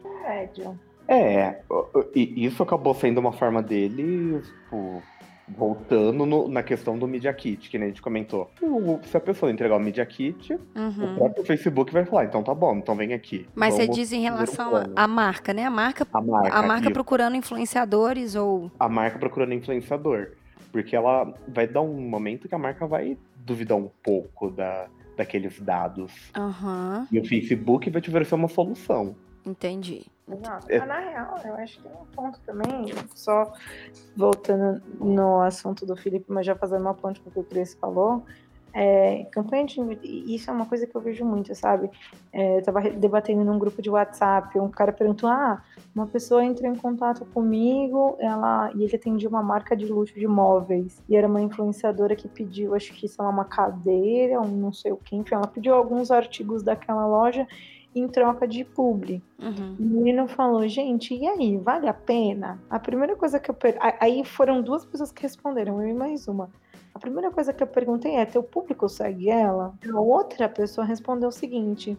[1.08, 1.60] É,
[2.14, 5.02] isso acabou sendo uma forma dele, tipo,
[5.56, 8.50] voltando no, na questão do Media Kit, que nem a gente comentou.
[9.04, 11.14] se a pessoa entregar o Media Kit, uhum.
[11.14, 13.46] o próprio Facebook vai falar, então tá bom, então vem aqui.
[13.54, 15.64] Mas você diz em relação à marca, né?
[15.64, 18.70] A marca, a marca, a marca procurando influenciadores ou...
[18.78, 20.32] A marca procurando influenciador.
[20.72, 24.86] Porque ela vai dar um momento que a marca vai duvidar um pouco da,
[25.16, 26.12] daqueles dados.
[26.36, 27.06] Uhum.
[27.10, 29.16] E o Facebook vai te oferecer uma solução.
[29.46, 30.06] Entendi.
[30.28, 30.66] Exato.
[30.70, 30.78] É.
[30.78, 33.52] Mas, na real, eu acho que tem um ponto também, só
[34.16, 37.74] voltando no assunto do Felipe, mas já fazendo uma ponte com o que o Cris
[37.74, 38.24] falou,
[38.72, 39.80] É, campanha de.
[40.04, 41.90] Isso é uma coisa que eu vejo muito, sabe?
[42.32, 45.60] É, eu tava debatendo num grupo de WhatsApp, um cara perguntou: ah,
[45.92, 50.28] uma pessoa entrou em contato comigo, ela e ele atendia uma marca de luxo de
[50.28, 51.02] móveis.
[51.08, 54.92] E era uma influenciadora que pediu, acho que isso é uma cadeira, um não sei
[54.92, 57.48] o que, enfim, ela pediu alguns artigos daquela loja
[57.94, 59.22] em troca de publi.
[59.38, 59.76] Uhum.
[59.78, 62.60] O menino falou, gente, e aí, vale a pena?
[62.68, 63.54] A primeira coisa que eu.
[63.54, 63.76] Per...
[64.00, 66.50] Aí foram duas pessoas que responderam, eu e mais uma.
[66.94, 69.74] A primeira coisa que eu perguntei é: teu público segue ela?
[69.92, 71.96] A outra pessoa respondeu o seguinte: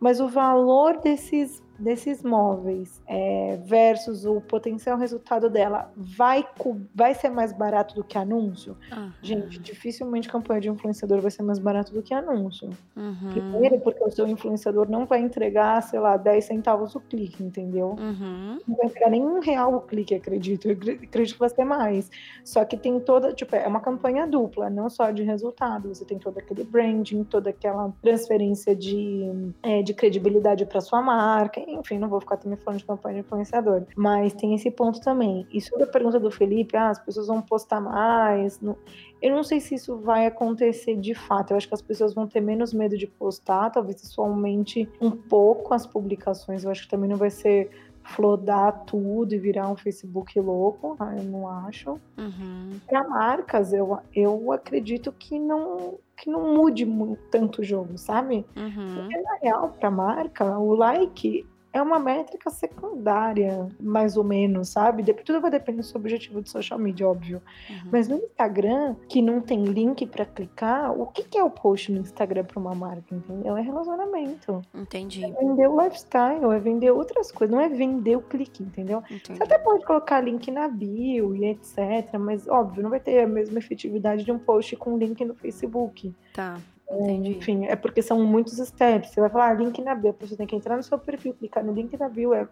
[0.00, 6.46] mas o valor desses desses móveis é, versus o potencial resultado dela vai,
[6.94, 8.76] vai ser mais barato do que anúncio?
[8.92, 9.12] Uhum.
[9.22, 12.70] Gente, dificilmente campanha de influenciador vai ser mais barato do que anúncio.
[12.96, 13.30] Uhum.
[13.30, 17.96] Primeiro, porque o seu influenciador não vai entregar, sei lá, 10 centavos o clique, entendeu?
[17.98, 18.58] Uhum.
[18.66, 20.68] Não vai entregar nem um real o clique, acredito.
[20.68, 22.10] Eu acredito que vai ser mais.
[22.44, 25.88] Só que tem toda, tipo, é uma campanha dupla, não só de resultado.
[25.88, 31.60] Você tem todo aquele branding, toda aquela transferência de, é, de credibilidade para sua marca,
[31.74, 33.84] enfim, não vou ficar também falando de campanha de influenciador.
[33.96, 35.46] Mas tem esse ponto também.
[35.50, 38.60] E sobre a pergunta do Felipe, ah, as pessoas vão postar mais.
[38.60, 38.76] Não...
[39.20, 41.52] Eu não sei se isso vai acontecer de fato.
[41.52, 45.10] Eu acho que as pessoas vão ter menos medo de postar, talvez isso aumente um
[45.10, 46.64] pouco as publicações.
[46.64, 47.70] Eu acho que também não vai ser
[48.04, 51.92] flodar tudo e virar um Facebook louco, ah, eu não acho.
[52.18, 52.80] Uhum.
[52.86, 58.46] Para marcas, eu, eu acredito que não que não mude muito, tanto o jogo, sabe?
[58.54, 58.94] Uhum.
[58.94, 65.02] Porque na real, para marca, o like é uma métrica secundária, mais ou menos, sabe?
[65.14, 67.42] Tudo vai depender do seu objetivo de social media, óbvio.
[67.68, 67.76] Uhum.
[67.90, 71.90] Mas no Instagram, que não tem link para clicar, o que, que é o post
[71.90, 73.56] no Instagram para uma marca, entendeu?
[73.56, 74.62] É relacionamento.
[74.74, 75.24] Entendi.
[75.24, 79.02] É vender o lifestyle, é vender outras coisas, não é vender o clique, entendeu?
[79.10, 79.38] Entendi.
[79.38, 83.26] Você até pode colocar link na bio e etc, mas óbvio, não vai ter a
[83.26, 86.14] mesma efetividade de um post com link no Facebook.
[86.34, 86.58] Tá.
[86.92, 87.30] Entendi.
[87.30, 89.10] Enfim, é porque são muitos steps.
[89.10, 91.64] Você vai falar ah, link na bio, você tem que entrar no seu perfil, clicar
[91.64, 92.46] no link na bio, é,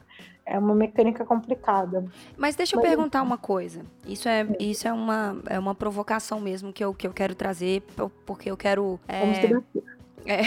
[0.46, 2.05] é uma mecânica complicada.
[2.37, 3.83] Mas deixa eu Mas, perguntar uma coisa.
[4.07, 7.83] Isso é, isso é, uma, é uma provocação mesmo que eu, que eu quero trazer,
[8.24, 8.98] porque eu quero.
[9.07, 9.83] É, Vamos debater.
[10.26, 10.42] É,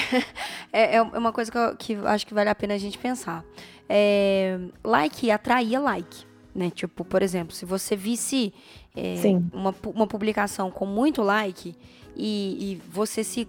[0.72, 2.96] é, é uma coisa que eu, que eu acho que vale a pena a gente
[2.96, 3.44] pensar.
[3.90, 6.26] É, like atraía like.
[6.54, 6.70] Né?
[6.70, 8.54] Tipo, por exemplo, se você visse
[8.96, 9.16] é,
[9.52, 11.76] uma, uma publicação com muito like
[12.16, 13.48] e, e você se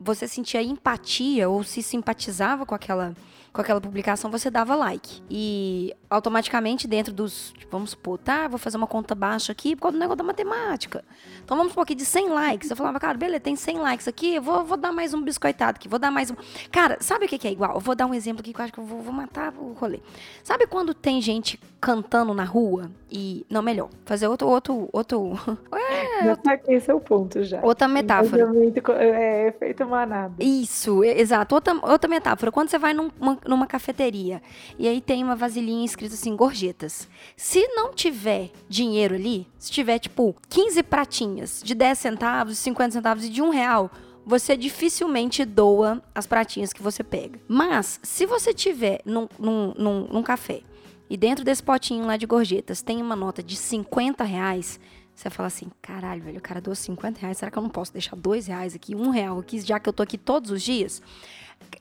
[0.00, 3.14] você sentia empatia ou se simpatizava com aquela
[3.58, 5.20] com aquela publicação, você dava like.
[5.28, 9.82] E automaticamente dentro dos, tipo, vamos supor, tá, vou fazer uma conta baixa aqui por
[9.82, 11.04] causa do negócio da matemática.
[11.42, 12.70] Então vamos supor aqui de 100 likes.
[12.70, 15.76] Eu falava, cara, beleza, tem 100 likes aqui, eu vou, vou dar mais um biscoitado
[15.76, 16.36] aqui, vou dar mais um.
[16.70, 17.74] Cara, sabe o que, é igual?
[17.74, 19.72] Eu vou dar um exemplo aqui que eu acho que eu vou, vou matar o
[19.72, 19.98] rolê.
[20.44, 23.44] Sabe quando tem gente cantando na rua e.
[23.50, 24.46] Não, melhor, fazer outro.
[24.46, 25.32] outro, outro...
[25.88, 27.60] É, já saquei esse é o ponto já.
[27.62, 28.46] Outra metáfora.
[28.98, 30.34] É, efeito manada.
[30.38, 31.54] Isso, exato.
[31.54, 32.52] Outra, outra metáfora.
[32.52, 34.42] Quando você vai numa, numa cafeteria
[34.78, 37.08] e aí tem uma vasilhinha escrita assim, gorjetas.
[37.34, 43.24] Se não tiver dinheiro ali, se tiver tipo 15 pratinhas de 10 centavos, 50 centavos
[43.24, 43.90] e de um real,
[44.24, 47.40] você dificilmente doa as pratinhas que você pega.
[47.48, 50.60] Mas, se você tiver num, num, num, num café
[51.08, 54.78] e dentro desse potinho lá de gorjetas tem uma nota de 50 reais,
[55.14, 57.92] você fala assim, caralho, velho, o cara doou 50 reais, será que eu não posso
[57.92, 61.02] deixar dois reais aqui, um real aqui, já que eu tô aqui todos os dias?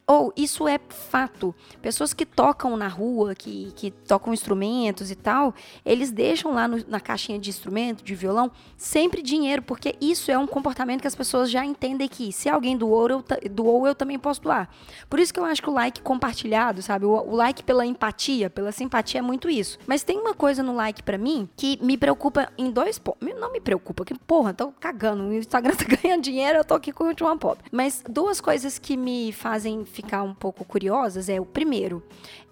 [0.09, 1.53] Ou isso é fato.
[1.81, 5.53] Pessoas que tocam na rua, que, que tocam instrumentos e tal,
[5.85, 10.37] eles deixam lá no, na caixinha de instrumento, de violão, sempre dinheiro, porque isso é
[10.37, 14.17] um comportamento que as pessoas já entendem que se alguém doou, eu, doou, eu também
[14.17, 14.69] posso doar.
[15.09, 17.05] Por isso que eu acho que o like compartilhado, sabe?
[17.05, 19.77] O, o like pela empatia, pela simpatia é muito isso.
[19.85, 23.27] Mas tem uma coisa no like para mim que me preocupa em dois pontos.
[23.37, 25.23] Não me preocupa, que porra, tô cagando.
[25.23, 27.65] O Instagram tá ganhando dinheiro, eu tô aqui com o último pobre.
[27.73, 32.03] Mas duas coisas que me fazem ficar um pouco curiosas é o primeiro.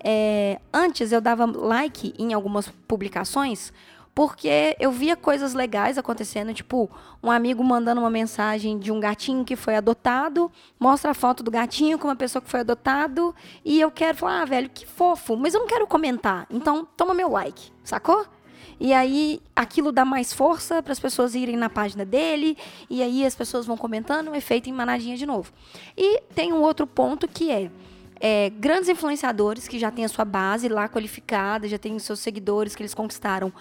[0.03, 3.71] É, antes eu dava like em algumas publicações
[4.15, 6.89] porque eu via coisas legais acontecendo, tipo,
[7.21, 10.49] um amigo mandando uma mensagem de um gatinho que foi adotado,
[10.79, 14.43] mostra a foto do gatinho com uma pessoa que foi adotado, e eu quero falar,
[14.43, 16.47] ah, velho, que fofo, mas eu não quero comentar.
[16.49, 18.25] Então, toma meu like, sacou?
[18.79, 22.57] E aí aquilo dá mais força para as pessoas irem na página dele,
[22.89, 25.51] e aí as pessoas vão comentando, um efeito em manadinha de novo.
[25.97, 27.71] E tem um outro ponto que é,
[28.19, 32.19] é, grandes influenciadores que já têm a sua base lá qualificada, já têm os seus
[32.19, 33.51] seguidores que eles conquistaram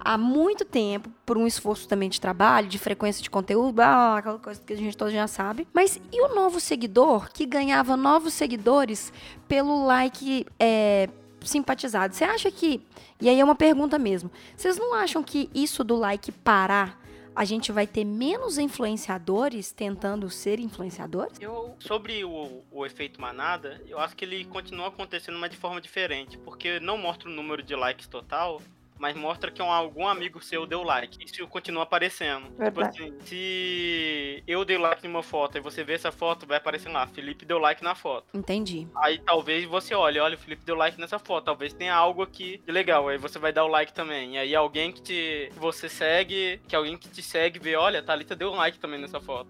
[0.00, 4.60] há muito tempo, por um esforço também de trabalho, de frequência de conteúdo, aquela coisa
[4.64, 5.66] que a gente todos já sabe.
[5.72, 9.12] Mas e o novo seguidor que ganhava novos seguidores
[9.46, 11.08] pelo like é,
[11.42, 12.14] simpatizado?
[12.14, 12.80] Você acha que
[13.20, 14.30] e aí é uma pergunta mesmo.
[14.56, 16.98] Vocês não acham que isso do like parar
[17.38, 21.40] a gente vai ter menos influenciadores tentando ser influenciadores?
[21.40, 25.80] Eu, sobre o, o efeito manada, eu acho que ele continua acontecendo, mas de forma
[25.80, 28.60] diferente, porque não mostra o número de likes total,
[28.98, 31.18] mas mostra que um, algum amigo seu deu like.
[31.24, 32.48] Isso continua aparecendo.
[32.62, 36.88] Tipo assim, se eu dei like numa foto e você vê essa foto, vai aparecer
[36.90, 38.26] lá, Felipe deu like na foto.
[38.34, 38.86] Entendi.
[38.96, 42.60] Aí talvez você olhe, olha, o Felipe deu like nessa foto, talvez tenha algo aqui
[42.64, 44.34] de legal, aí você vai dar o like também.
[44.34, 48.00] E aí alguém que te que você segue, que alguém que te segue vê, olha,
[48.00, 49.48] a Thalita deu like também nessa foto.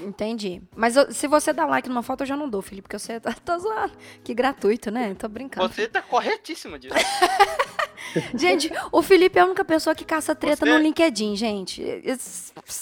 [0.00, 0.62] Entendi.
[0.76, 3.20] Mas eu- se você dá like numa foto, eu já não dou, Felipe, porque você
[3.20, 3.92] tá, tá zoando.
[4.24, 5.14] Que gratuito, né?
[5.14, 5.68] Tô brincando.
[5.68, 6.94] Você tá corretíssima disso.
[8.36, 11.82] Gente, o Felipe é a única pessoa que caça treta Você- no LinkedIn, gente.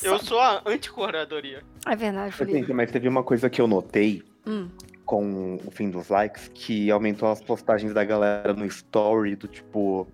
[0.02, 1.62] Eu sou a anticuradoria.
[1.86, 2.62] É verdade, Felipe.
[2.64, 4.68] Assim, mas teve uma coisa que eu notei Hum.
[5.04, 10.06] com o fim dos likes, que aumentou as postagens da galera no story, do tipo,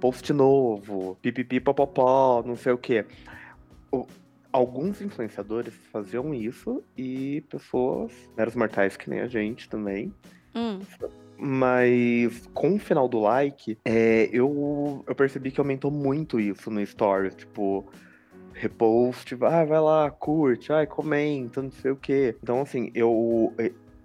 [0.00, 3.04] post novo, pipipi popopó, não sei o quê.
[3.90, 4.06] O-
[4.52, 10.12] alguns influenciadores faziam isso e pessoas, meros mortais que nem a gente também.
[10.54, 10.80] Hum.
[11.38, 16.84] Mas com o final do like, é, eu, eu percebi que aumentou muito isso no
[16.84, 17.86] stories, tipo,
[18.52, 22.36] repost, ah, vai lá, curte, ai, comenta, não sei o quê.
[22.42, 23.52] Então, assim, eu.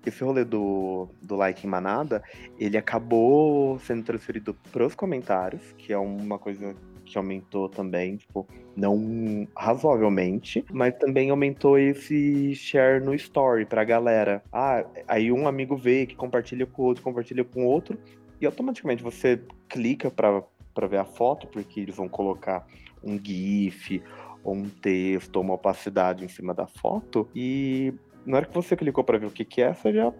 [0.03, 2.23] Esse rolê do, do like em manada,
[2.57, 6.75] ele acabou sendo transferido pros comentários, que é uma coisa
[7.11, 14.41] que aumentou também, tipo, não razoavelmente, mas também aumentou esse share no story pra galera.
[14.51, 17.97] Ah, aí um amigo vê que compartilha com o outro, compartilha com o outro,
[18.39, 20.41] e automaticamente você clica pra,
[20.73, 22.65] pra ver a foto, porque eles vão colocar
[23.03, 24.01] um GIF
[24.43, 27.93] ou um texto ou uma opacidade em cima da foto, e
[28.25, 30.13] na hora que você clicou pra ver o que, que é, você já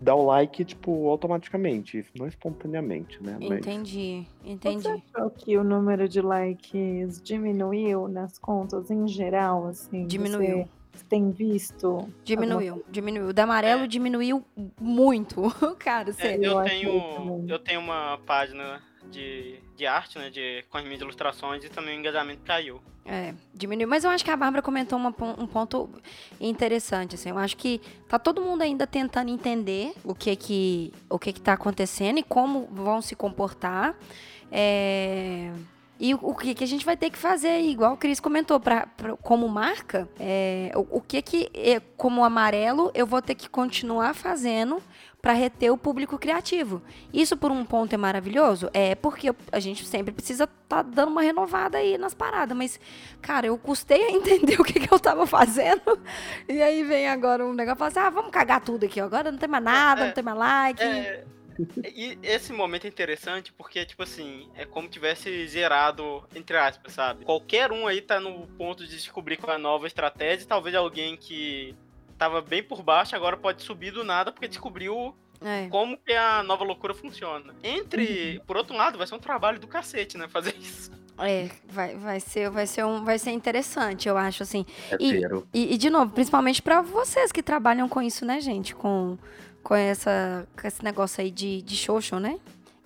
[0.00, 3.36] dá o like, tipo, automaticamente, não espontaneamente, né?
[3.40, 4.82] Mas- Entendi, entendi.
[4.82, 10.06] Você achou que o número de likes diminuiu nas contas em geral, assim?
[10.06, 10.68] Diminuiu.
[10.92, 12.08] Você tem visto?
[12.24, 13.28] Diminuiu, diminuiu.
[13.28, 14.44] O da amarelo diminuiu
[14.80, 15.42] muito.
[15.78, 16.44] Cara, É, sério.
[16.44, 20.30] eu, eu achei tenho, eu tenho uma página de, de arte, né?
[20.30, 22.80] De, com as minhas ilustrações e também o engajamento caiu.
[23.04, 23.88] É, diminuiu.
[23.88, 25.88] Mas eu acho que a Bárbara comentou uma um ponto
[26.38, 27.30] interessante, assim.
[27.30, 31.40] Eu acho que tá todo mundo ainda tentando entender o que que, o que que
[31.40, 33.94] tá acontecendo e como vão se comportar.
[34.52, 35.50] É,
[36.00, 38.86] E o, que, que a gente vai ter que fazer, igual o Cris comentou, pra,
[38.86, 43.48] pra- como marca, é, o, o que que, eu, como amarelo, eu vou ter que
[43.48, 44.80] continuar fazendo
[45.28, 46.80] para reter o público criativo.
[47.12, 48.70] Isso por um ponto é maravilhoso?
[48.72, 52.80] É porque a gente sempre precisa estar dando uma renovada aí nas paradas, mas,
[53.20, 56.00] cara, eu custei a entender o que, que eu tava fazendo,
[56.48, 59.50] e aí vem agora um negócio assim, ah, vamos cagar tudo aqui, agora não tem
[59.50, 60.82] mais nada, É, não tem mais like.
[60.82, 61.24] É,
[61.84, 67.26] e esse momento é interessante porque, tipo assim, é como tivesse zerado, entre aspas, sabe?
[67.26, 70.46] Qualquer um aí tá no ponto de descobrir qual é a nova estratégia.
[70.48, 71.76] Talvez alguém que
[72.18, 75.68] tava bem por baixo agora pode subir do nada porque descobriu É.
[75.68, 77.54] como que a nova loucura funciona.
[77.62, 80.26] Entre, por outro lado, vai ser um trabalho do cacete, né?
[80.28, 80.90] Fazer isso.
[81.20, 84.64] É, vai, vai, ser, vai, ser um, vai ser interessante, eu acho, assim.
[84.90, 85.20] É E-.
[85.52, 88.72] E, e, de novo, principalmente pra vocês que trabalham com isso, né, gente?
[88.74, 89.18] Com,
[89.62, 92.38] com, essa, com esse negócio aí de, de social, né?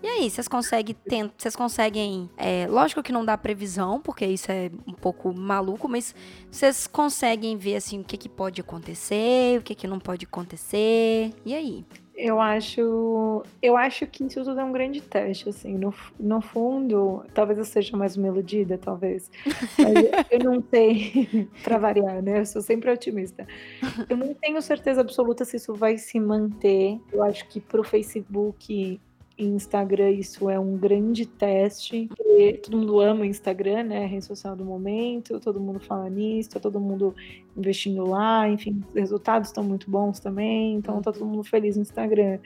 [0.03, 0.96] E aí, vocês conseguem,
[1.38, 6.12] vocês conseguem, é, lógico que não dá previsão, porque isso é um pouco maluco, mas
[6.50, 11.32] vocês conseguem ver, assim, o que, que pode acontecer, o que, que não pode acontecer,
[11.46, 11.84] e aí?
[12.16, 17.24] Eu acho, eu acho que isso tudo é um grande teste, assim, no, no fundo,
[17.32, 19.30] talvez eu seja mais uma iludida, talvez,
[19.78, 23.46] mas eu não sei, pra variar, né, eu sou sempre otimista,
[24.09, 29.00] eu não tenho certeza absoluta se isso vai se manter, eu acho que pro Facebook
[29.39, 32.09] Instagram isso é um grande teste,
[32.62, 36.51] todo mundo ama o Instagram, né, a rede social do momento, todo mundo fala nisso,
[36.51, 37.14] tá todo mundo
[37.57, 41.83] investindo lá, enfim, os resultados estão muito bons também, então tá todo mundo feliz no
[41.83, 42.39] Instagram.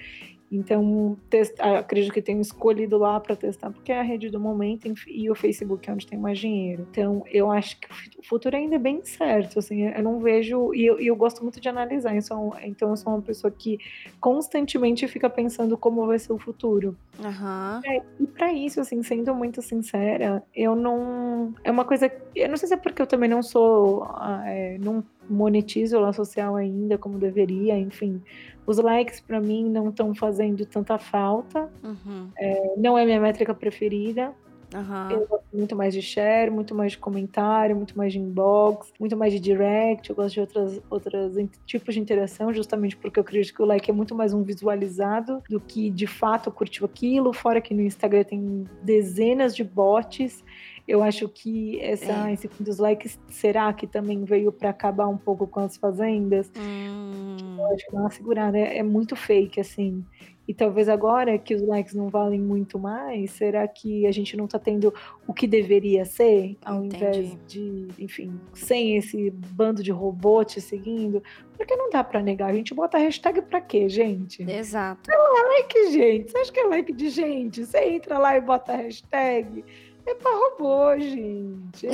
[0.51, 4.39] Então, test- ah, acredito que tenham escolhido lá para testar, porque é a rede do
[4.39, 6.87] momento e o Facebook é onde tem mais dinheiro.
[6.91, 10.21] Então, eu acho que o fu- o futuro ainda é bem certo, assim, eu não
[10.21, 13.51] vejo, e eu, eu gosto muito de analisar, eu sou- então eu sou uma pessoa
[13.51, 13.79] que
[14.21, 16.97] constantemente fica pensando como vai ser o futuro.
[17.23, 17.81] Aham.
[18.21, 21.55] E pra isso, assim, sendo muito sincera, eu não.
[21.65, 22.11] É uma coisa.
[22.35, 24.05] Eu não sei se é porque eu também não sou.
[24.05, 28.23] ah, é, não monetizo a social ainda como deveria, enfim.
[28.67, 31.71] Os likes pra mim não estão fazendo tanta falta.
[31.83, 32.29] Uhum.
[32.77, 34.35] Não é minha métrica preferida.
[34.75, 35.09] Aham.
[35.13, 39.17] Eu gosto muito mais de share, muito mais de comentário, muito mais de inbox, muito
[39.17, 40.11] mais de direct.
[40.11, 41.33] Eu gosto de outras, outras
[41.65, 45.43] tipos de interação, justamente porque eu acredito que o like é muito mais um visualizado
[45.49, 47.33] do que de fato curtiu aquilo.
[47.33, 50.45] Fora que no Instagram tem dezenas de bots.
[50.87, 52.33] Eu acho que essa, é.
[52.33, 56.51] esse fim dos likes, será que também veio para acabar um pouco com as fazendas?
[56.57, 57.57] Hum.
[57.59, 58.57] Eu acho que dá uma segurada.
[58.57, 60.05] É, é muito fake, assim.
[60.49, 64.45] E talvez agora que os likes não valem muito mais, será que a gente não
[64.45, 64.95] está tendo
[65.27, 66.97] o que deveria ser, ao Entendi.
[66.97, 71.21] invés de, enfim, sem esse bando de robô te seguindo?
[71.57, 72.51] Porque não dá para negar.
[72.51, 74.49] A gente bota hashtag para quê, gente?
[74.49, 75.11] Exato.
[75.11, 76.31] Não é like, gente.
[76.31, 77.65] Você acha que é like de gente?
[77.65, 79.65] Você entra lá e bota hashtag.
[80.07, 81.89] É para robô, gente.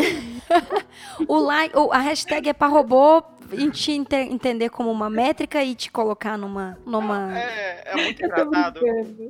[1.27, 5.91] o like, a hashtag é para robô e te entender como uma métrica e te
[5.91, 6.79] colocar numa.
[6.85, 7.39] numa...
[7.39, 8.81] É, é muito engraçado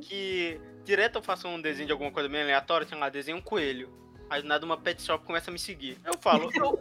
[0.01, 3.41] que direto eu faço um desenho de alguma coisa meio aleatória, sei lá, desenho um
[3.41, 3.89] coelho.
[4.29, 5.97] Aí nada uma pet shop começa a me seguir.
[6.05, 6.79] Eu falo, eu,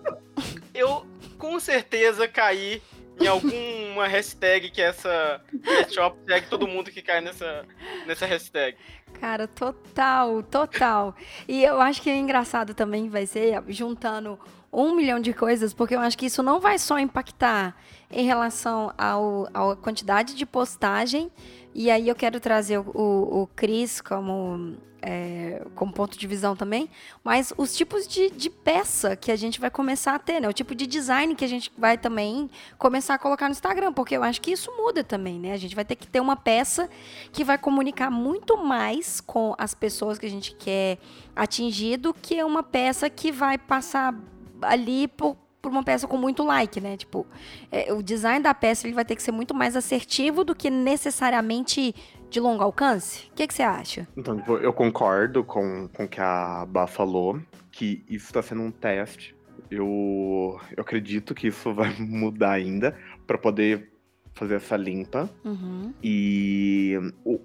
[0.74, 1.06] eu
[1.38, 2.82] com certeza caí
[3.20, 7.64] em alguma hashtag que essa pet shop segue todo mundo que cai nessa,
[8.06, 8.76] nessa hashtag.
[9.20, 11.14] Cara, total, total.
[11.46, 14.38] E eu acho que é engraçado também vai ser juntando
[14.72, 17.76] um milhão de coisas, porque eu acho que isso não vai só impactar
[18.10, 21.30] em relação ao, à quantidade de postagem.
[21.74, 26.54] E aí eu quero trazer o, o, o Cris como, é, como ponto de visão
[26.54, 26.88] também,
[27.24, 30.48] mas os tipos de, de peça que a gente vai começar a ter, né?
[30.48, 34.16] O tipo de design que a gente vai também começar a colocar no Instagram, porque
[34.16, 35.52] eu acho que isso muda também, né?
[35.52, 36.88] A gente vai ter que ter uma peça
[37.30, 40.98] que vai comunicar muito mais com as pessoas que a gente quer
[41.36, 44.14] atingir do que uma peça que vai passar
[44.62, 46.96] ali por, por uma peça com muito like, né?
[46.96, 47.26] Tipo,
[47.70, 50.70] é, o design da peça ele vai ter que ser muito mais assertivo do que
[50.70, 51.94] necessariamente
[52.28, 53.28] de longo alcance.
[53.30, 54.08] O que, que você acha?
[54.16, 57.40] Então, tipo, eu concordo com, com o que a Bá falou,
[57.70, 59.36] que isso está sendo um teste.
[59.70, 62.96] Eu, eu acredito que isso vai mudar ainda
[63.26, 63.92] para poder
[64.34, 65.30] fazer essa limpa.
[65.44, 65.92] Uhum.
[66.02, 67.38] E o,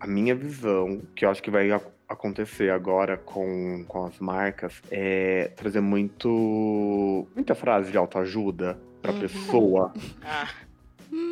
[0.00, 1.70] a minha visão, que eu acho que vai
[2.14, 9.20] acontecer agora com, com as marcas é trazer muito muita frase de autoajuda para uhum.
[9.20, 9.92] pessoa.
[10.22, 10.48] Ah.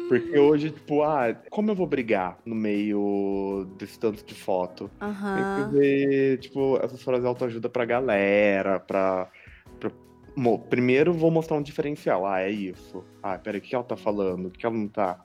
[0.09, 4.91] Porque hoje, tipo, ah, como eu vou brigar no meio desse tanto de foto?
[5.01, 5.57] Uhum.
[5.57, 9.29] Tem que ver, tipo, essas frases de autoajuda pra galera, pra,
[9.81, 9.91] pra...
[10.69, 12.27] Primeiro vou mostrar um diferencial.
[12.27, 13.03] Ah, é isso.
[13.23, 14.47] Ah, peraí, o que ela tá falando?
[14.47, 15.19] O que ela não tá?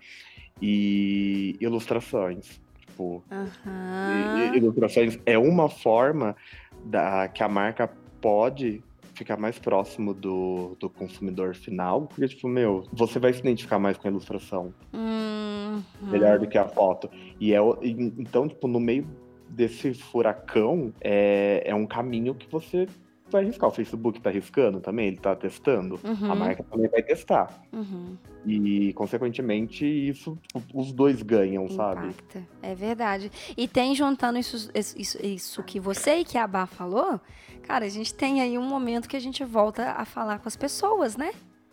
[0.60, 2.60] E ilustrações
[2.98, 4.56] tipo, uhum.
[4.56, 6.36] ilustrações é uma forma
[6.84, 7.88] da, que a marca
[8.20, 8.84] pode
[9.14, 13.98] ficar mais próximo do, do consumidor final, porque, tipo, meu, você vai se identificar mais
[13.98, 14.74] com a ilustração.
[14.93, 15.82] Uhum.
[16.02, 17.10] Melhor do que a foto.
[17.39, 19.06] E é, então, tipo, no meio
[19.50, 22.88] desse furacão, é, é um caminho que você
[23.30, 23.69] vai arriscar.
[23.69, 25.99] O Facebook tá arriscando também, ele tá testando.
[26.03, 26.32] Uhum.
[26.32, 27.63] A marca também vai testar.
[27.71, 28.17] Uhum.
[28.45, 31.75] E, consequentemente, isso, tipo, os dois ganham, Impacta.
[31.75, 32.47] sabe?
[32.61, 33.32] É verdade.
[33.55, 37.19] E tem, juntando isso, isso, isso que você e que a Bá falou,
[37.63, 40.55] cara, a gente tem aí um momento que a gente volta a falar com as
[40.55, 41.32] pessoas, né?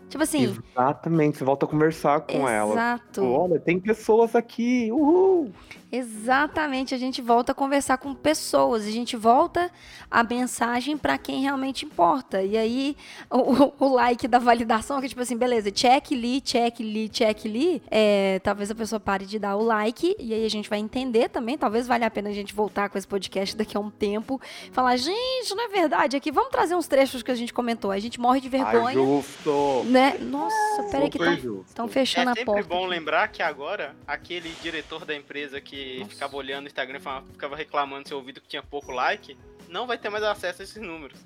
[0.09, 0.57] Tipo assim.
[0.73, 2.49] Exatamente, você volta a conversar com exato.
[2.49, 2.73] ela.
[2.73, 3.25] Exato.
[3.25, 5.53] Olha, tem pessoas aqui, uhul!
[5.97, 9.71] Exatamente, a gente volta a conversar com pessoas, a gente volta
[10.11, 12.43] a mensagem para quem realmente importa.
[12.43, 12.97] E aí,
[13.31, 17.45] o, o, like da validação, que é tipo assim, beleza, check li, check li, check
[17.45, 20.81] li, é, talvez a pessoa pare de dar o like, e aí a gente vai
[20.81, 23.89] entender também, talvez valha a pena a gente voltar com esse podcast daqui a um
[23.91, 24.41] tempo,
[24.73, 28.01] falar, gente, não é verdade, aqui, vamos trazer uns trechos que a gente comentou, a
[28.01, 28.99] gente morre de vergonha.
[28.99, 29.85] Ah, justo!
[29.95, 30.19] Né?
[30.19, 31.19] Nossa, peraí que
[31.67, 32.61] estão fechando é a porta.
[32.61, 36.11] É sempre bom lembrar que agora, aquele diretor da empresa que Nossa.
[36.11, 39.37] ficava olhando o Instagram e ficava reclamando no seu ouvido que tinha pouco like,
[39.69, 41.19] não vai ter mais acesso a esses números.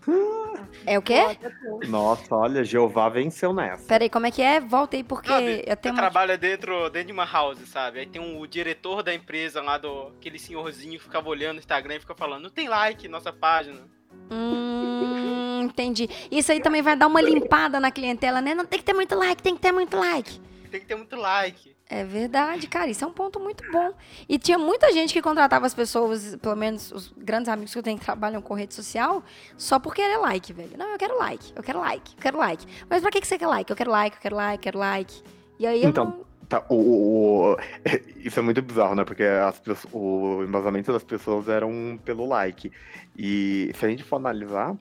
[0.87, 1.39] É o quê?
[1.89, 3.87] Nossa, olha, Jeová venceu nessa.
[3.87, 4.61] Peraí, como é que é?
[4.61, 6.03] Volta aí, porque sabe, eu tenho uma...
[6.03, 8.01] trabalha dentro, dentro de uma house, sabe?
[8.01, 11.61] Aí tem um, o diretor da empresa lá, do, aquele senhorzinho que ficava olhando o
[11.61, 13.81] Instagram e fica falando, não tem like nossa página.
[14.31, 14.78] Hum,
[15.63, 16.09] entendi.
[16.31, 18.55] Isso aí também vai dar uma limpada na clientela, né?
[18.55, 20.41] Não tem que ter muito like, tem que ter muito like.
[20.71, 21.77] Tem que ter muito like.
[21.91, 23.93] É verdade, cara, isso é um ponto muito bom.
[24.29, 27.83] E tinha muita gente que contratava as pessoas, pelo menos os grandes amigos que eu
[27.83, 29.25] tenho que trabalham com rede social,
[29.57, 30.77] só por querer like, velho.
[30.77, 32.67] Não, eu quero like, eu quero like, eu quero like.
[32.91, 33.71] Mas pra que, que você quer like?
[33.71, 35.23] Eu quero like, eu quero like, eu quero like.
[35.59, 36.25] E aí então, não...
[36.47, 37.57] tá, o, o,
[38.21, 39.05] isso é muito bizarro, né?
[39.05, 39.59] Porque as,
[39.91, 42.71] o embasamento das pessoas eram pelo like.
[43.17, 44.77] E se a gente for analisar,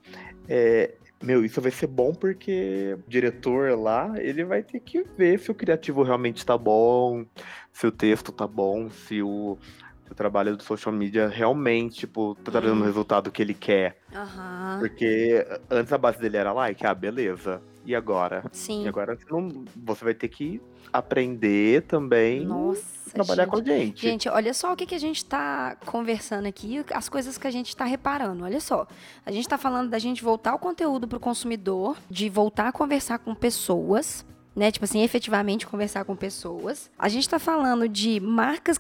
[0.48, 5.40] é, meu, isso vai ser bom porque o diretor lá, ele vai ter que ver
[5.40, 7.26] se o criativo realmente tá bom,
[7.72, 9.58] se o texto tá bom, se o,
[10.06, 12.82] se o trabalho do social media realmente, tipo, tá dando uhum.
[12.82, 13.98] o resultado que ele quer.
[14.14, 14.80] Uhum.
[14.80, 17.62] Porque antes a base dele era like, ah, beleza.
[17.84, 18.44] E agora?
[18.52, 18.84] Sim.
[18.84, 20.62] E agora você, não, você vai ter que
[20.92, 22.46] aprender também.
[22.46, 22.84] Nossa,
[23.14, 23.52] trabalhar gente.
[23.52, 24.02] com a gente.
[24.02, 27.52] Gente, olha só o que, que a gente tá conversando aqui, as coisas que a
[27.52, 28.44] gente tá reparando.
[28.44, 28.88] Olha só.
[29.26, 33.20] A gente tá falando da gente voltar o conteúdo pro consumidor, de voltar a conversar
[33.20, 34.26] com pessoas,
[34.56, 34.72] né?
[34.72, 36.90] Tipo assim, efetivamente conversar com pessoas.
[36.98, 38.78] A gente tá falando de marcas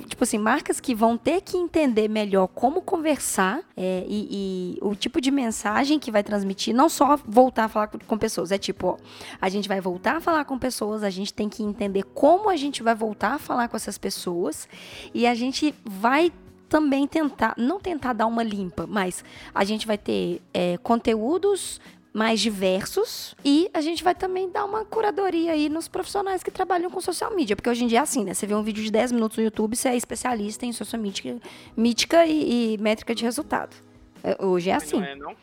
[0.00, 4.78] que, tipo assim, marcas que vão ter que entender melhor como conversar é, e, e
[4.80, 8.50] o tipo de mensagem que vai transmitir, não só voltar a falar com, pessoas.
[8.52, 8.96] É tipo, ó,
[9.40, 12.56] a gente vai voltar a falar com pessoas, a gente tem que entender como a
[12.56, 14.66] gente vai voltar a falar com essas pessoas
[15.12, 16.32] e a gente vai
[16.70, 19.22] também tentar, não tentar dar uma limpa, mas
[19.54, 21.78] a gente vai ter é, conteúdos
[22.12, 26.90] mais diversos e a gente vai também dar uma curadoria aí nos profissionais que trabalham
[26.90, 28.34] com social media, porque hoje em dia é assim, né?
[28.34, 31.38] Você vê um vídeo de 10 minutos no YouTube, você é especialista em social media,
[31.76, 33.74] mítica e, e métrica de resultado.
[34.22, 34.98] É, Hoje é assim.
[34.98, 35.36] Não é, não?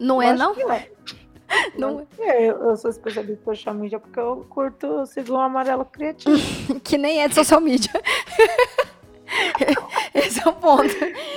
[0.00, 0.70] Não é, não?
[0.70, 0.90] é.
[1.78, 5.38] Não É, eu, eu sou especialista em social media porque eu curto, eu sigo o
[5.38, 6.36] amarelo criativo.
[6.82, 7.92] que nem é de social media.
[10.14, 10.94] Esse é o ponto.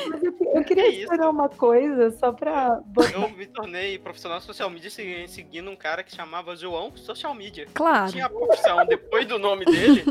[0.10, 1.04] Mas eu, eu queria Que isso?
[1.04, 3.12] esperar uma coisa só pra botar.
[3.14, 7.68] Eu me tornei profissional social media segui- seguindo um cara que chamava João Social Media.
[7.74, 10.04] Claro, Tinha a profissão depois do nome dele.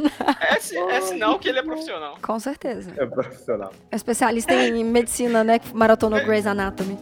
[0.49, 2.17] É, é sinal que ele é profissional.
[2.21, 2.93] com certeza.
[2.97, 3.73] É profissional.
[3.91, 5.59] É especialista em medicina, né?
[5.59, 6.99] Que maratonou Grey's Anatomy.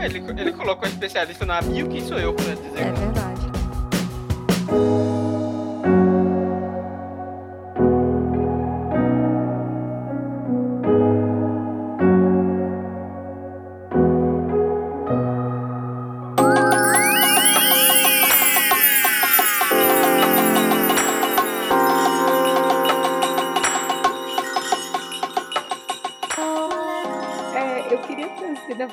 [0.00, 2.80] É, ele, ele colocou especialista na bio, quem sou eu pra dizer?
[2.80, 3.40] É verdade.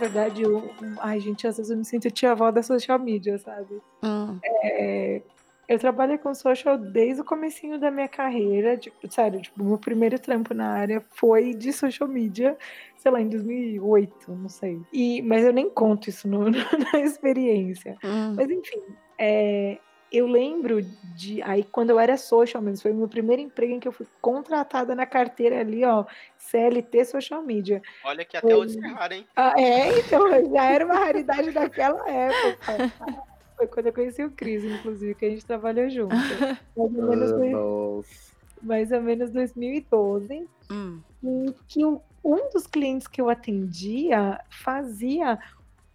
[0.09, 3.81] Verdade, um, um- ai, gente, às vezes eu me sinto tia-avó da social media, sabe?
[4.03, 5.21] Hum, É,
[5.67, 10.17] eu trabalhei com social desde o comecinho da minha carreira, tipo, sério, tipo, meu primeiro
[10.19, 12.57] trampo na área foi de social media,
[12.97, 14.79] sei lá, em 2008, não sei.
[14.93, 16.45] E, mas eu nem conto isso no-
[16.93, 17.97] na experiência.
[18.03, 18.33] hum.
[18.35, 18.81] Mas enfim,
[19.19, 19.77] é,
[20.11, 20.81] eu lembro
[21.15, 21.41] de.
[21.43, 24.07] Aí, quando eu era social mesmo, foi o meu primeiro emprego em que eu fui
[24.21, 26.05] contratada na carteira ali, ó,
[26.37, 27.81] CLT Social Media.
[28.03, 29.25] Olha que até hoje é raro, hein?
[29.35, 32.91] Ah, é, então, já era uma raridade daquela época.
[33.55, 36.13] Foi quando eu conheci o Cris, inclusive, que a gente trabalhou junto.
[36.75, 38.05] Mais ou menos, dois- Anos.
[38.61, 41.01] mais ou menos 2012 Hum.
[41.23, 45.39] em que um dos clientes que eu atendia fazia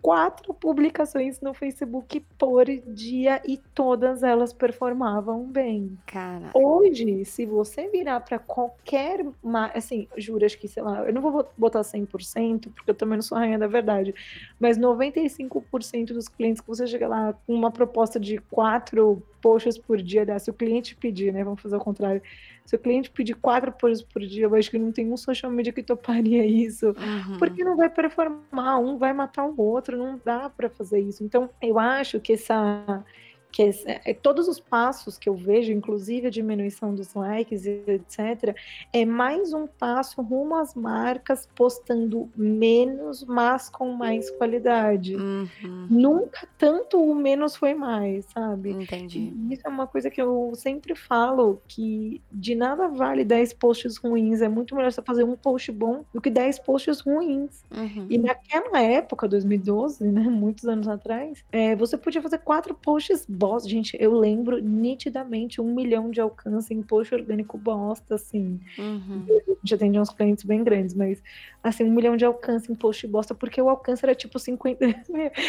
[0.02, 5.96] quatro publicações no Facebook por dia e todas elas performavam bem.
[6.06, 6.50] Cara.
[6.52, 9.24] Hoje, se você virar para qualquer,
[9.72, 13.22] assim, juro, acho que, sei lá, eu não vou botar 100%, porque eu também não
[13.22, 14.12] sou rainha da verdade,
[14.58, 20.00] mas 95% dos clientes que você chega lá com uma proposta de quatro posts por
[20.00, 20.38] dia, né?
[20.38, 22.22] se o cliente pedir, né, vamos fazer o contrário,
[22.64, 25.50] se o cliente pedir quatro posts por dia, eu acho que não tem um social
[25.52, 27.38] media que toparia isso, Uhum.
[27.38, 31.24] porque não vai performar, um vai matar o outro, não dá para fazer isso.
[31.24, 33.04] Então, eu acho que essa
[33.52, 38.56] que esse- é, todos os passos que eu vejo, inclusive a diminuição dos likes etc,
[38.92, 45.14] é mais um passo rumo às marcas postando menos, mas com mais qualidade.
[45.16, 45.86] Uhum.
[45.90, 48.70] Nunca tanto o menos foi mais, sabe?
[48.70, 49.32] Entendi.
[49.48, 53.96] E Isso é uma coisa que eu sempre falo, que de nada vale 10 posts
[53.98, 57.62] ruins, é muito melhor você fazer um post bom do que 10 posts ruins.
[57.70, 58.06] Uhum.
[58.08, 63.68] E naquela época, 2012, né, muitos anos atrás, é, você podia fazer quatro posts bosta.
[63.68, 68.60] Gente, eu lembro nitidamente um milhão de alcance em post orgânico bosta, assim.
[68.78, 69.26] Uhum.
[69.28, 71.20] A gente atendia uns clientes bem grandes, mas
[71.60, 74.82] assim, um milhão de alcance em post bosta, porque o alcance era tipo 50.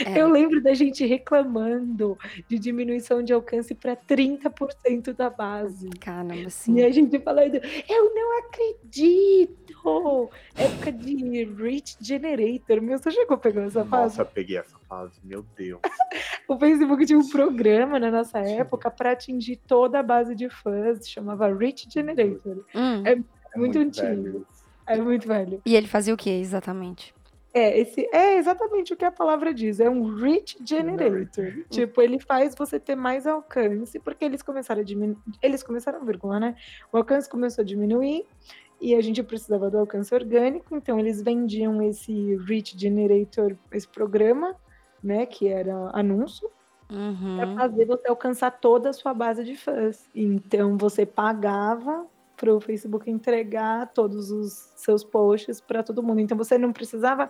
[0.05, 0.19] É.
[0.19, 2.17] Eu lembro da gente reclamando
[2.47, 5.89] de diminuição de alcance para 30% da base.
[5.99, 6.79] Caramba, sim.
[6.79, 9.63] E a gente falando, eu não acredito!
[10.55, 12.81] Época de Rich Generator.
[12.81, 14.17] Meu, você chegou pegar essa fase?
[14.17, 15.81] Nossa, eu peguei essa fase, meu Deus.
[16.45, 21.09] O Facebook tinha um programa na nossa época para atingir toda a base de fãs,
[21.09, 22.65] chamava Rich Generator.
[22.75, 23.01] Hum.
[23.05, 24.05] É muito, antigo.
[24.05, 24.47] velho.
[24.85, 25.61] É muito velho.
[25.65, 27.15] E ele fazia o que exatamente?
[27.53, 31.63] É, esse é exatamente o que a palavra diz, é um rich generator.
[31.69, 36.39] Tipo, ele faz você ter mais alcance, porque eles começaram a diminuir, eles começaram, vírgula,
[36.39, 36.55] né?
[36.91, 38.25] O alcance começou a diminuir
[38.81, 44.55] e a gente precisava do alcance orgânico, então eles vendiam esse rich generator, esse programa,
[45.03, 46.49] né, que era anúncio,
[46.87, 47.55] para Uhum.
[47.57, 50.07] fazer você alcançar toda a sua base de fãs.
[50.13, 52.05] Então você pagava
[52.37, 56.19] para o Facebook entregar todos os seus posts para todo mundo.
[56.19, 57.29] Então você não precisava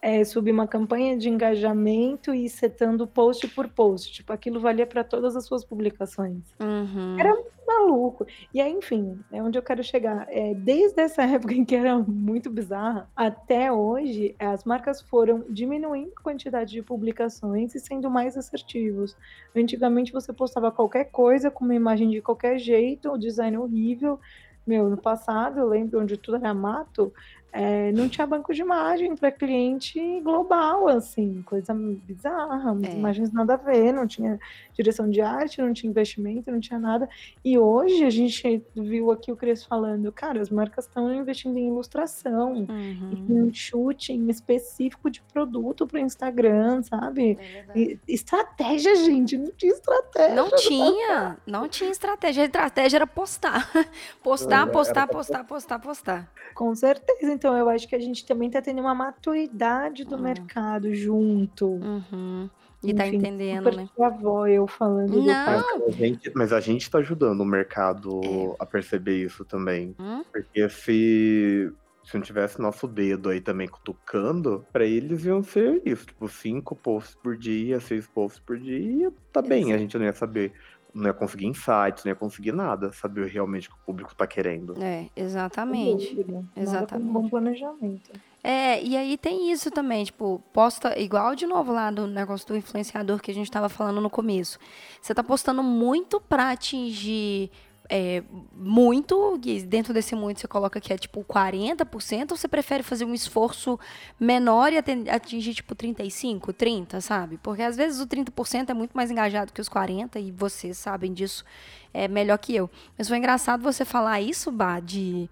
[0.00, 4.12] é, subir uma campanha de engajamento e ir setando post por post.
[4.12, 6.54] Tipo, aquilo valia para todas as suas publicações.
[6.60, 7.18] Uhum.
[7.18, 7.34] Era
[7.66, 8.26] maluco.
[8.52, 10.26] E aí, enfim, é onde eu quero chegar.
[10.28, 16.12] É, desde essa época em que era muito bizarra, até hoje, as marcas foram diminuindo
[16.16, 19.16] a quantidade de publicações e sendo mais assertivos.
[19.54, 24.18] Antigamente você postava qualquer coisa com uma imagem de qualquer jeito, o design horrível.
[24.66, 27.12] Meu, no passado, eu lembro onde tudo era mato,
[27.52, 32.94] é, não tinha banco de imagem para cliente global, assim, coisa bizarra, é.
[32.94, 34.40] imagens nada a ver, não tinha
[34.72, 37.06] direção de arte, não tinha investimento, não tinha nada.
[37.44, 41.68] E hoje a gente viu aqui o Cris falando, cara, as marcas estão investindo em
[41.68, 43.26] ilustração, uhum.
[43.28, 47.38] em chute em específico de produto para o Instagram, sabe?
[47.76, 50.34] É estratégia, gente, não tinha estratégia.
[50.34, 52.44] Não tinha, não tinha estratégia.
[52.44, 53.70] A estratégia era postar.
[54.22, 56.32] Postar, postar, postar, postar, postar.
[56.54, 57.41] Com certeza.
[57.42, 60.22] Então, eu acho que a gente também está tendo uma maturidade do uhum.
[60.22, 61.66] mercado junto.
[61.66, 62.48] Uhum.
[62.84, 63.88] E tá entendendo, né?
[63.96, 65.24] Sua avó, eu falando Não.
[65.26, 68.54] Mas a, gente, mas a gente tá ajudando o mercado é.
[68.60, 69.92] a perceber isso também.
[69.98, 70.22] Hum?
[70.30, 71.72] Porque se,
[72.04, 76.76] se não tivesse nosso dedo aí também cutucando, pra eles iam ser isso, tipo, cinco
[76.76, 80.52] posts por dia, seis posts por dia, tá bem, a gente não ia saber
[80.94, 84.26] não ia conseguir insights, não ia conseguir nada, saber realmente o que o público tá
[84.26, 84.74] querendo.
[84.82, 86.24] É, exatamente.
[86.56, 87.08] Exatamente.
[87.08, 88.12] Um bom planejamento.
[88.44, 92.56] É, e aí tem isso também, tipo, posta igual de novo lá do negócio do
[92.56, 94.58] influenciador que a gente estava falando no começo.
[95.00, 97.50] Você tá postando muito para atingir
[97.94, 98.22] é,
[98.56, 103.04] muito, e dentro desse muito você coloca que é tipo 40%, ou você prefere fazer
[103.04, 103.78] um esforço
[104.18, 104.78] menor e
[105.10, 107.36] atingir tipo 35, 30, sabe?
[107.42, 111.12] Porque às vezes o 30% é muito mais engajado que os 40 e vocês sabem
[111.12, 111.44] disso
[111.92, 112.70] é melhor que eu.
[112.96, 115.28] Mas foi engraçado você falar isso, Bah, de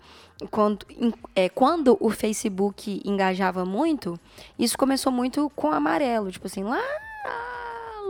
[0.51, 0.85] quando,
[1.35, 4.21] é, quando o Facebook engajava muito,
[4.59, 6.83] isso começou muito com amarelo, tipo assim, lá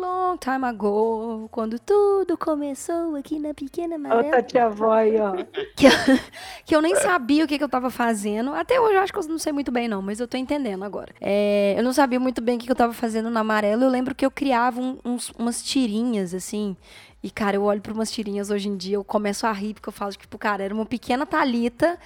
[0.00, 4.28] long time ago, quando tudo começou aqui na pequena maré.
[4.28, 5.32] Olha a tia avó aí, ó.
[5.76, 5.86] Que,
[6.64, 8.54] que eu nem sabia o que, que eu tava fazendo.
[8.54, 10.84] Até hoje eu acho que eu não sei muito bem, não, mas eu tô entendendo
[10.84, 11.14] agora.
[11.20, 13.84] É, eu não sabia muito bem o que, que eu tava fazendo no amarelo.
[13.84, 16.76] Eu lembro que eu criava um, uns, umas tirinhas, assim,
[17.22, 19.88] e, cara, eu olho para umas tirinhas hoje em dia, eu começo a rir, porque
[19.88, 21.98] eu falo, tipo, cara, era uma pequena Talita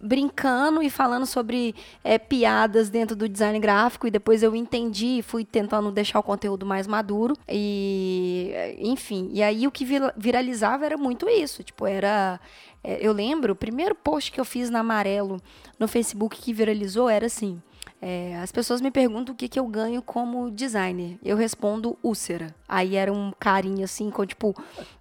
[0.00, 5.22] brincando e falando sobre é, piadas dentro do design gráfico, e depois eu entendi e
[5.22, 7.36] fui tentando deixar o conteúdo mais maduro.
[7.48, 9.86] E, enfim, e aí o que
[10.16, 11.62] viralizava era muito isso.
[11.62, 12.40] Tipo, era.
[12.82, 15.40] É, eu lembro, o primeiro post que eu fiz na Amarelo
[15.78, 17.60] no Facebook que viralizou era assim.
[18.00, 21.18] É, as pessoas me perguntam o que, que eu ganho como designer.
[21.24, 22.54] Eu respondo úlcera.
[22.68, 24.54] Aí era um carinho assim, com tipo,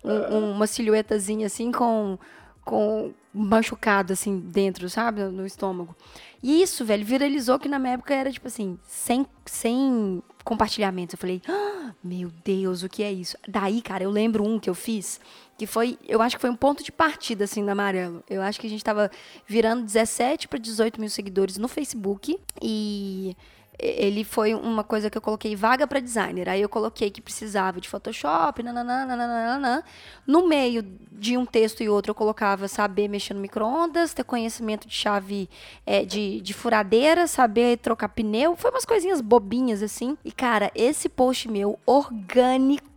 [0.03, 2.17] um, uma silhuetazinha assim, com,
[2.66, 5.24] com machucado assim dentro, sabe?
[5.24, 5.95] No estômago.
[6.41, 11.13] E isso, velho, viralizou que na minha época era tipo assim, sem, sem compartilhamentos.
[11.13, 13.38] Eu falei, ah, meu Deus, o que é isso?
[13.47, 15.20] Daí, cara, eu lembro um que eu fiz
[15.57, 18.24] que foi, eu acho que foi um ponto de partida, assim, da Amarelo.
[18.30, 19.09] Eu acho que a gente estava
[19.47, 23.38] virando 17 para 18 mil seguidores no Facebook e
[23.80, 26.49] ele foi uma coisa que eu coloquei vaga para designer.
[26.49, 29.84] Aí eu coloquei que precisava de Photoshop, nananã.
[30.26, 34.88] No meio de um texto e outro eu colocava saber mexer no micro-ondas, ter conhecimento
[34.88, 35.49] de chave
[35.86, 38.55] é, de, de furadeira, saber trocar pneu.
[38.55, 40.17] Foi umas coisinhas bobinhas assim.
[40.23, 42.94] E cara, esse post meu orgânico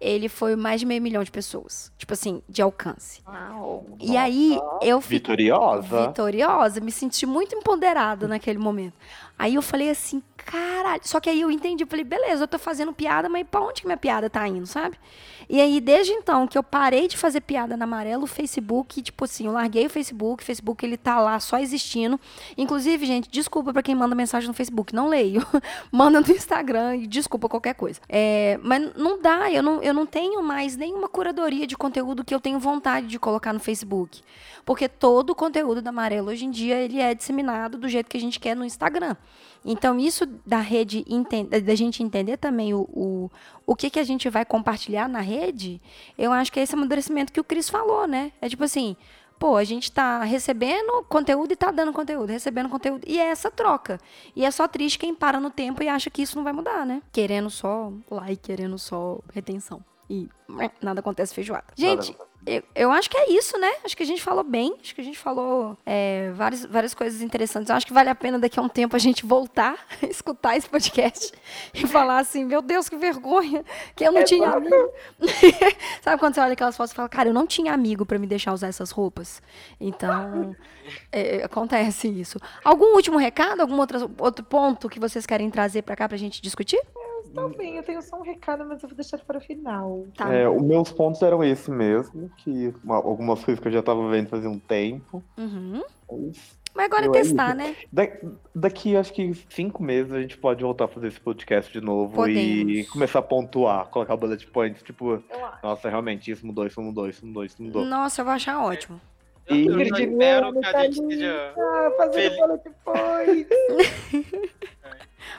[0.00, 1.92] ele foi mais de meio milhão de pessoas.
[1.96, 3.22] Tipo assim, de alcance.
[3.26, 4.20] Uau, e nossa.
[4.20, 5.18] aí eu fiquei.
[5.18, 6.06] Vitoriosa.
[6.08, 8.94] Vitoriosa, me senti muito empoderada naquele momento.
[9.38, 11.00] Aí eu falei assim, caralho.
[11.04, 13.82] Só que aí eu entendi, eu falei, beleza, eu tô fazendo piada, mas pra onde
[13.82, 14.96] que minha piada tá indo, sabe?
[15.48, 19.24] E aí, desde então, que eu parei de fazer piada na amarelo, o Facebook, tipo
[19.24, 22.18] assim, eu larguei o Facebook, o Facebook ele tá lá só existindo.
[22.56, 25.46] Inclusive, gente, desculpa para quem manda mensagem no Facebook, não leio.
[25.90, 28.00] manda no Instagram e desculpa qualquer coisa.
[28.08, 32.34] É, mas não dá, eu não, eu não tenho mais nenhuma curadoria de conteúdo que
[32.34, 34.22] eu tenho vontade de colocar no Facebook.
[34.64, 38.16] Porque todo o conteúdo da Amarelo hoje em dia ele é disseminado do jeito que
[38.16, 39.16] a gente quer no Instagram.
[39.68, 41.04] Então, isso da rede,
[41.64, 43.30] da gente entender também o, o,
[43.66, 45.82] o que, que a gente vai compartilhar na rede,
[46.16, 48.30] eu acho que é esse amadurecimento que o Cris falou, né?
[48.40, 48.96] É tipo assim,
[49.40, 53.02] pô, a gente tá recebendo conteúdo e tá dando conteúdo, recebendo conteúdo.
[53.08, 53.98] E é essa troca.
[54.36, 56.86] E é só triste quem para no tempo e acha que isso não vai mudar,
[56.86, 57.02] né?
[57.10, 59.84] Querendo só like, querendo só retenção.
[60.08, 60.28] e
[60.80, 61.66] nada acontece feijoada.
[61.76, 62.16] Gente,
[62.46, 63.70] eu, eu, acho que é isso, né?
[63.84, 67.20] Acho que a gente falou bem, acho que a gente falou é, várias, várias coisas
[67.20, 67.68] interessantes.
[67.68, 69.76] Eu acho que vale a pena daqui a um tempo a gente voltar,
[70.08, 71.32] escutar esse podcast
[71.74, 73.64] e falar assim: meu Deus, que vergonha,
[73.96, 74.56] que eu não é tinha bom.
[74.58, 74.92] amigo.
[76.00, 78.26] Sabe quando você olha aquelas fotos e fala, cara, eu não tinha amigo para me
[78.26, 79.42] deixar usar essas roupas?
[79.80, 80.54] Então,
[81.10, 82.38] é, acontece isso.
[82.62, 83.60] Algum último recado?
[83.60, 86.80] Algum outro, outro ponto que vocês querem trazer para cá pra gente discutir?
[87.34, 90.06] Também, eu tenho só um recado, mas eu vou deixar para o final.
[90.16, 90.32] Tá.
[90.32, 94.08] É, os meus pontos eram esse mesmo, que uma, algumas coisas que eu já tava
[94.10, 95.22] vendo fazia um tempo.
[95.36, 95.82] Uhum.
[96.10, 97.74] Mas, mas agora é testar, né?
[97.92, 98.08] Da,
[98.54, 102.14] daqui, acho que cinco meses, a gente pode voltar a fazer esse podcast de novo
[102.14, 102.78] Podemos.
[102.78, 105.22] e começar a pontuar, colocar bullet points, tipo,
[105.62, 107.84] nossa, realmente, isso mudou, isso mudou, isso mudou, isso mudou.
[107.84, 109.00] Nossa, eu vou achar ótimo.
[109.48, 111.54] Eu, eu espero que a gente esteja.
[111.96, 113.48] Fazendo bullet points.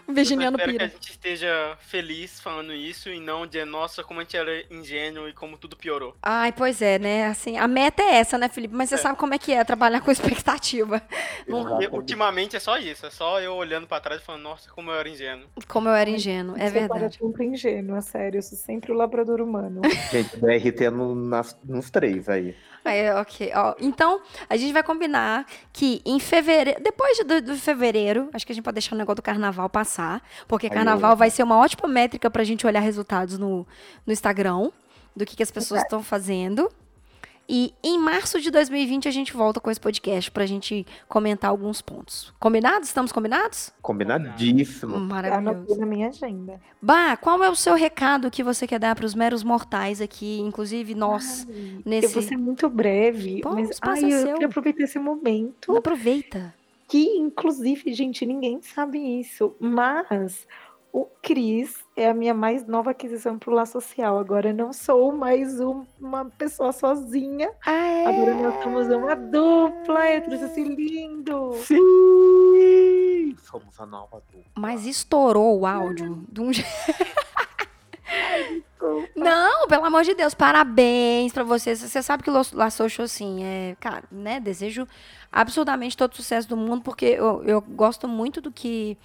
[0.08, 0.72] Virginiano Pira.
[0.72, 4.64] que a gente esteja feliz falando isso e não de, nossa, como a gente era
[4.72, 6.16] ingênuo e como tudo piorou.
[6.22, 7.28] Ai, pois é, né?
[7.28, 8.74] Assim, a meta é essa, né, Felipe?
[8.74, 8.98] Mas você é.
[8.98, 11.02] sabe como é que é trabalhar com expectativa.
[11.46, 14.92] Porque, ultimamente é só isso, é só eu olhando pra trás e falando, nossa, como
[14.92, 15.48] eu era ingênuo.
[15.68, 17.18] Como eu era ingênuo, é verdade.
[17.20, 19.82] Eu sempre ingênuo, é sério, eu sou sempre o labrador humano.
[20.12, 22.56] Gente, BRT no, nas, nos três aí.
[22.88, 23.52] É, ok.
[23.56, 28.52] Ó, então, a gente vai combinar que em fevereiro, depois do, do, fevereiro, acho que
[28.52, 31.88] a gente pode deixar o negócio do carnaval passar, porque carnaval vai ser uma ótima
[31.88, 33.68] métrica pra gente olhar resultados no,
[34.06, 34.70] no Instagram,
[35.16, 36.72] do que, que as pessoas estão fazendo.
[37.50, 41.82] E em março de 2020 a gente volta com esse podcast pra gente comentar alguns
[41.82, 42.34] pontos.
[42.40, 42.90] Combinados?
[42.90, 43.74] Estamos combinados?
[43.82, 44.98] Combinadíssimo.
[45.00, 45.80] Maravilhoso.
[45.80, 46.60] na minha agenda.
[46.82, 50.40] Bah, qual é o seu recado que você quer dar para os meros mortais aqui,
[50.40, 52.08] inclusive nós, ai, nesse...
[52.08, 54.34] Eu vou ser muito breve, Pô, mas ai, eu seu...
[54.34, 55.76] queria aproveitar esse momento.
[55.78, 56.54] Aproveita.
[56.88, 60.48] Que, inclusive, gente, ninguém sabe isso, mas
[60.92, 64.20] o Cris é a minha mais nova aquisição pro Lá Social.
[64.20, 67.50] Agora eu não sou mais um, uma pessoa sozinha.
[67.66, 68.06] Ah, é?
[68.06, 70.08] Agora nós somos uma dupla.
[70.12, 71.54] Eu trouxe esse lindo.
[71.56, 73.36] Sim!
[73.42, 74.52] Somos a nova dupla.
[74.56, 76.70] Mas estourou o áudio de um jeito.
[79.16, 81.80] Não, pelo amor de Deus, parabéns para vocês.
[81.82, 84.40] Você sabe que o La Social, assim, é, cara, né?
[84.40, 84.88] Desejo
[85.32, 88.96] absurdamente todo o sucesso do mundo, porque eu, eu gosto muito do que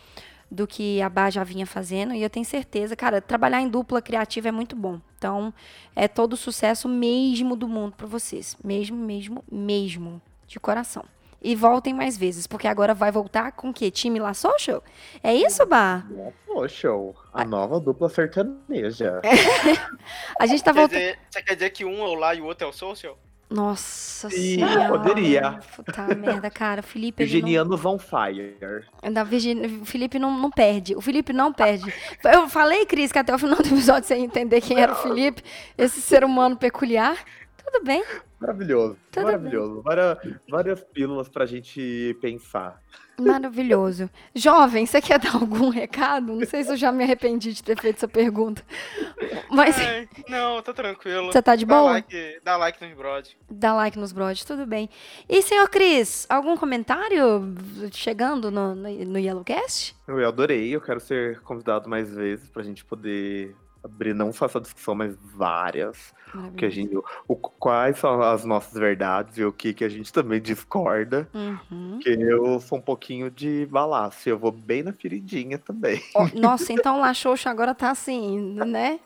[0.52, 2.12] do que a Bá já vinha fazendo.
[2.12, 5.00] E eu tenho certeza, cara, trabalhar em dupla criativa é muito bom.
[5.16, 5.52] Então,
[5.96, 8.56] é todo o sucesso mesmo do mundo para vocês.
[8.62, 10.20] Mesmo, mesmo, mesmo.
[10.46, 11.04] De coração.
[11.40, 13.90] E voltem mais vezes, porque agora vai voltar com o quê?
[13.90, 14.84] Time La Social?
[15.22, 16.04] É isso, Bá?
[16.10, 17.14] La Social.
[17.32, 19.20] A nova dupla sertaneja.
[20.38, 21.00] a gente tá voltando.
[21.30, 23.18] Você quer dizer que um é o lá e o outro é o social?
[23.52, 24.88] Nossa Sim, senhora.
[24.88, 25.60] poderia.
[25.76, 26.80] Puta merda, cara.
[26.80, 27.22] O Felipe.
[27.24, 27.94] Virginianos não...
[27.94, 28.56] on fire.
[29.12, 29.80] Da Virgin...
[29.82, 30.94] O Felipe não, não perde.
[30.96, 31.92] O Felipe não perde.
[32.24, 34.96] Eu falei, Cris, que até o final do episódio você ia entender quem era o
[34.96, 35.42] Felipe,
[35.76, 37.16] esse ser humano peculiar.
[37.64, 38.04] Tudo bem.
[38.40, 38.96] Maravilhoso.
[39.10, 39.82] Tudo maravilhoso.
[39.82, 42.80] Várias, várias pílulas pra gente pensar.
[43.20, 44.10] Maravilhoso.
[44.34, 46.34] Jovem, você quer dar algum recado?
[46.34, 48.64] Não sei se eu já me arrependi de ter feito essa pergunta.
[49.50, 49.78] Mas.
[49.78, 51.30] Ai, não, tá tranquilo.
[51.30, 51.82] Você tá de boa?
[51.82, 53.28] Dá like, dá like nos brod.
[53.50, 54.88] Dá like nos brod, tudo bem.
[55.28, 57.54] E, senhor Cris, algum comentário
[57.92, 59.94] chegando no, no, no Yellowcast?
[60.08, 64.60] Eu adorei, eu quero ser convidado mais vezes pra gente poder abrir não só essa
[64.60, 66.14] discussão, mas várias.
[66.56, 66.96] Que a gente,
[67.28, 71.28] o, quais são as nossas verdades e o que, que a gente também discorda.
[71.34, 71.98] Uhum.
[72.00, 76.02] Que eu sou um pouquinho de balaço, eu vou bem na feridinha também.
[76.14, 78.98] Oh, nossa, então lá Xoxa agora tá assim, né?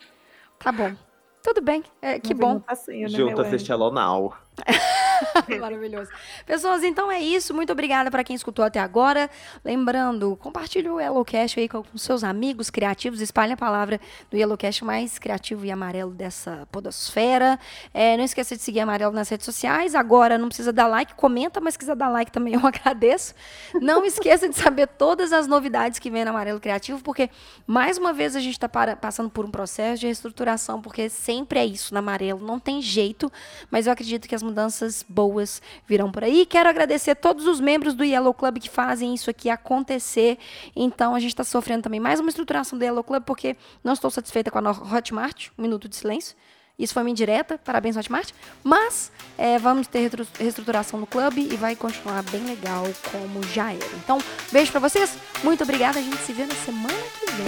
[0.58, 0.94] Tá bom.
[1.42, 2.60] Tudo bem, é, que bom.
[2.60, 4.36] Passinho, né, Junta-se Shalonau.
[5.60, 6.10] Maravilhoso.
[6.44, 7.54] Pessoas, então é isso.
[7.54, 9.30] Muito obrigada para quem escutou até agora.
[9.64, 13.20] Lembrando, compartilhe o Yellowcast aí com seus amigos criativos.
[13.20, 14.00] Espalhe a palavra
[14.30, 17.58] do Yellowcast mais criativo e amarelo dessa podosfera.
[17.92, 19.94] É, não esqueça de seguir Amarelo nas redes sociais.
[19.94, 23.34] Agora, não precisa dar like, comenta, mas se quiser dar like também eu agradeço.
[23.80, 27.30] Não esqueça de saber todas as novidades que vem no Amarelo Criativo, porque,
[27.66, 31.66] mais uma vez, a gente está passando por um processo de reestruturação, porque sempre é
[31.66, 32.44] isso no Amarelo.
[32.44, 33.30] Não tem jeito,
[33.70, 36.46] mas eu acredito que as mudanças boas virão por aí.
[36.46, 40.38] Quero agradecer todos os membros do Yellow Club que fazem isso aqui acontecer.
[40.74, 44.10] Então, a gente está sofrendo também mais uma estruturação do Yellow Club, porque não estou
[44.10, 45.48] satisfeita com a Hotmart.
[45.58, 46.36] Um minuto de silêncio.
[46.78, 48.30] Isso foi uma indireta, parabéns Hotmart.
[48.62, 53.96] Mas é, vamos ter reestruturação no clube e vai continuar bem legal como já era.
[54.04, 54.18] Então,
[54.52, 55.98] beijo para vocês, muito obrigada.
[55.98, 57.46] A gente se vê na semana que vem.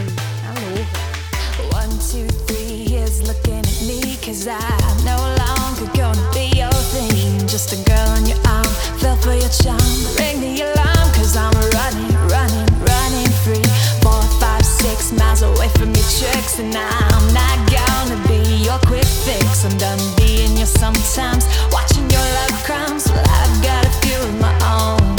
[0.48, 1.18] Alô!
[1.76, 2.58] One, two, three,
[7.58, 8.70] Just a girl on your arm,
[9.02, 9.82] fell for your charm.
[10.14, 13.66] Ring the alarm, cause I'm running, running, running free.
[13.98, 19.02] Four, five, six miles away from your tricks, and I'm not gonna be your quick
[19.02, 19.64] fix.
[19.64, 21.50] I'm done being you sometimes.
[21.74, 25.18] Watching your love crimes, well, I've got a few of my own.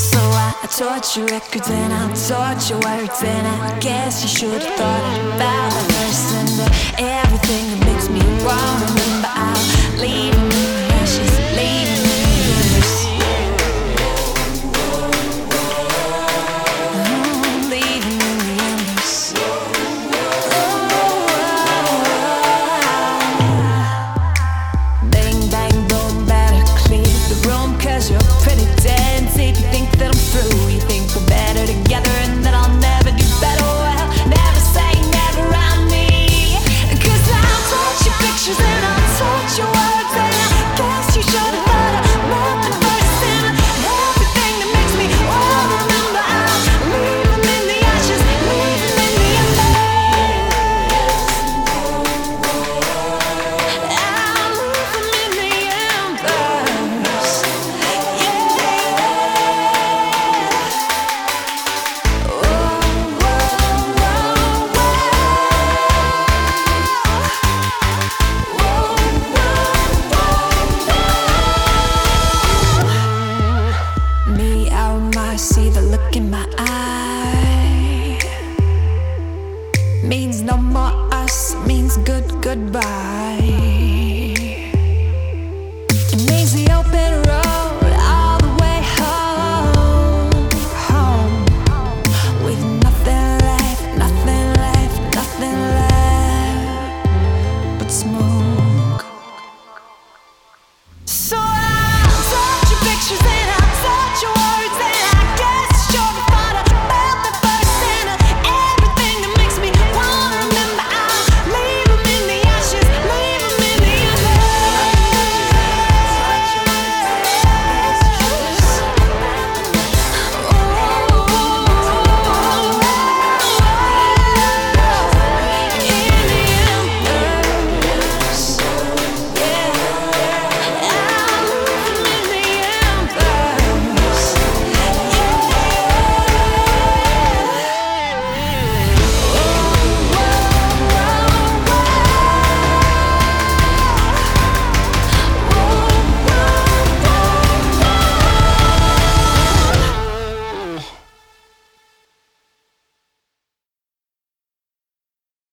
[0.00, 3.20] So I, I torture records and I'll torture words.
[3.20, 5.04] And I guess you should have thought
[5.36, 6.56] about the person
[6.96, 8.96] everything that makes me wrong.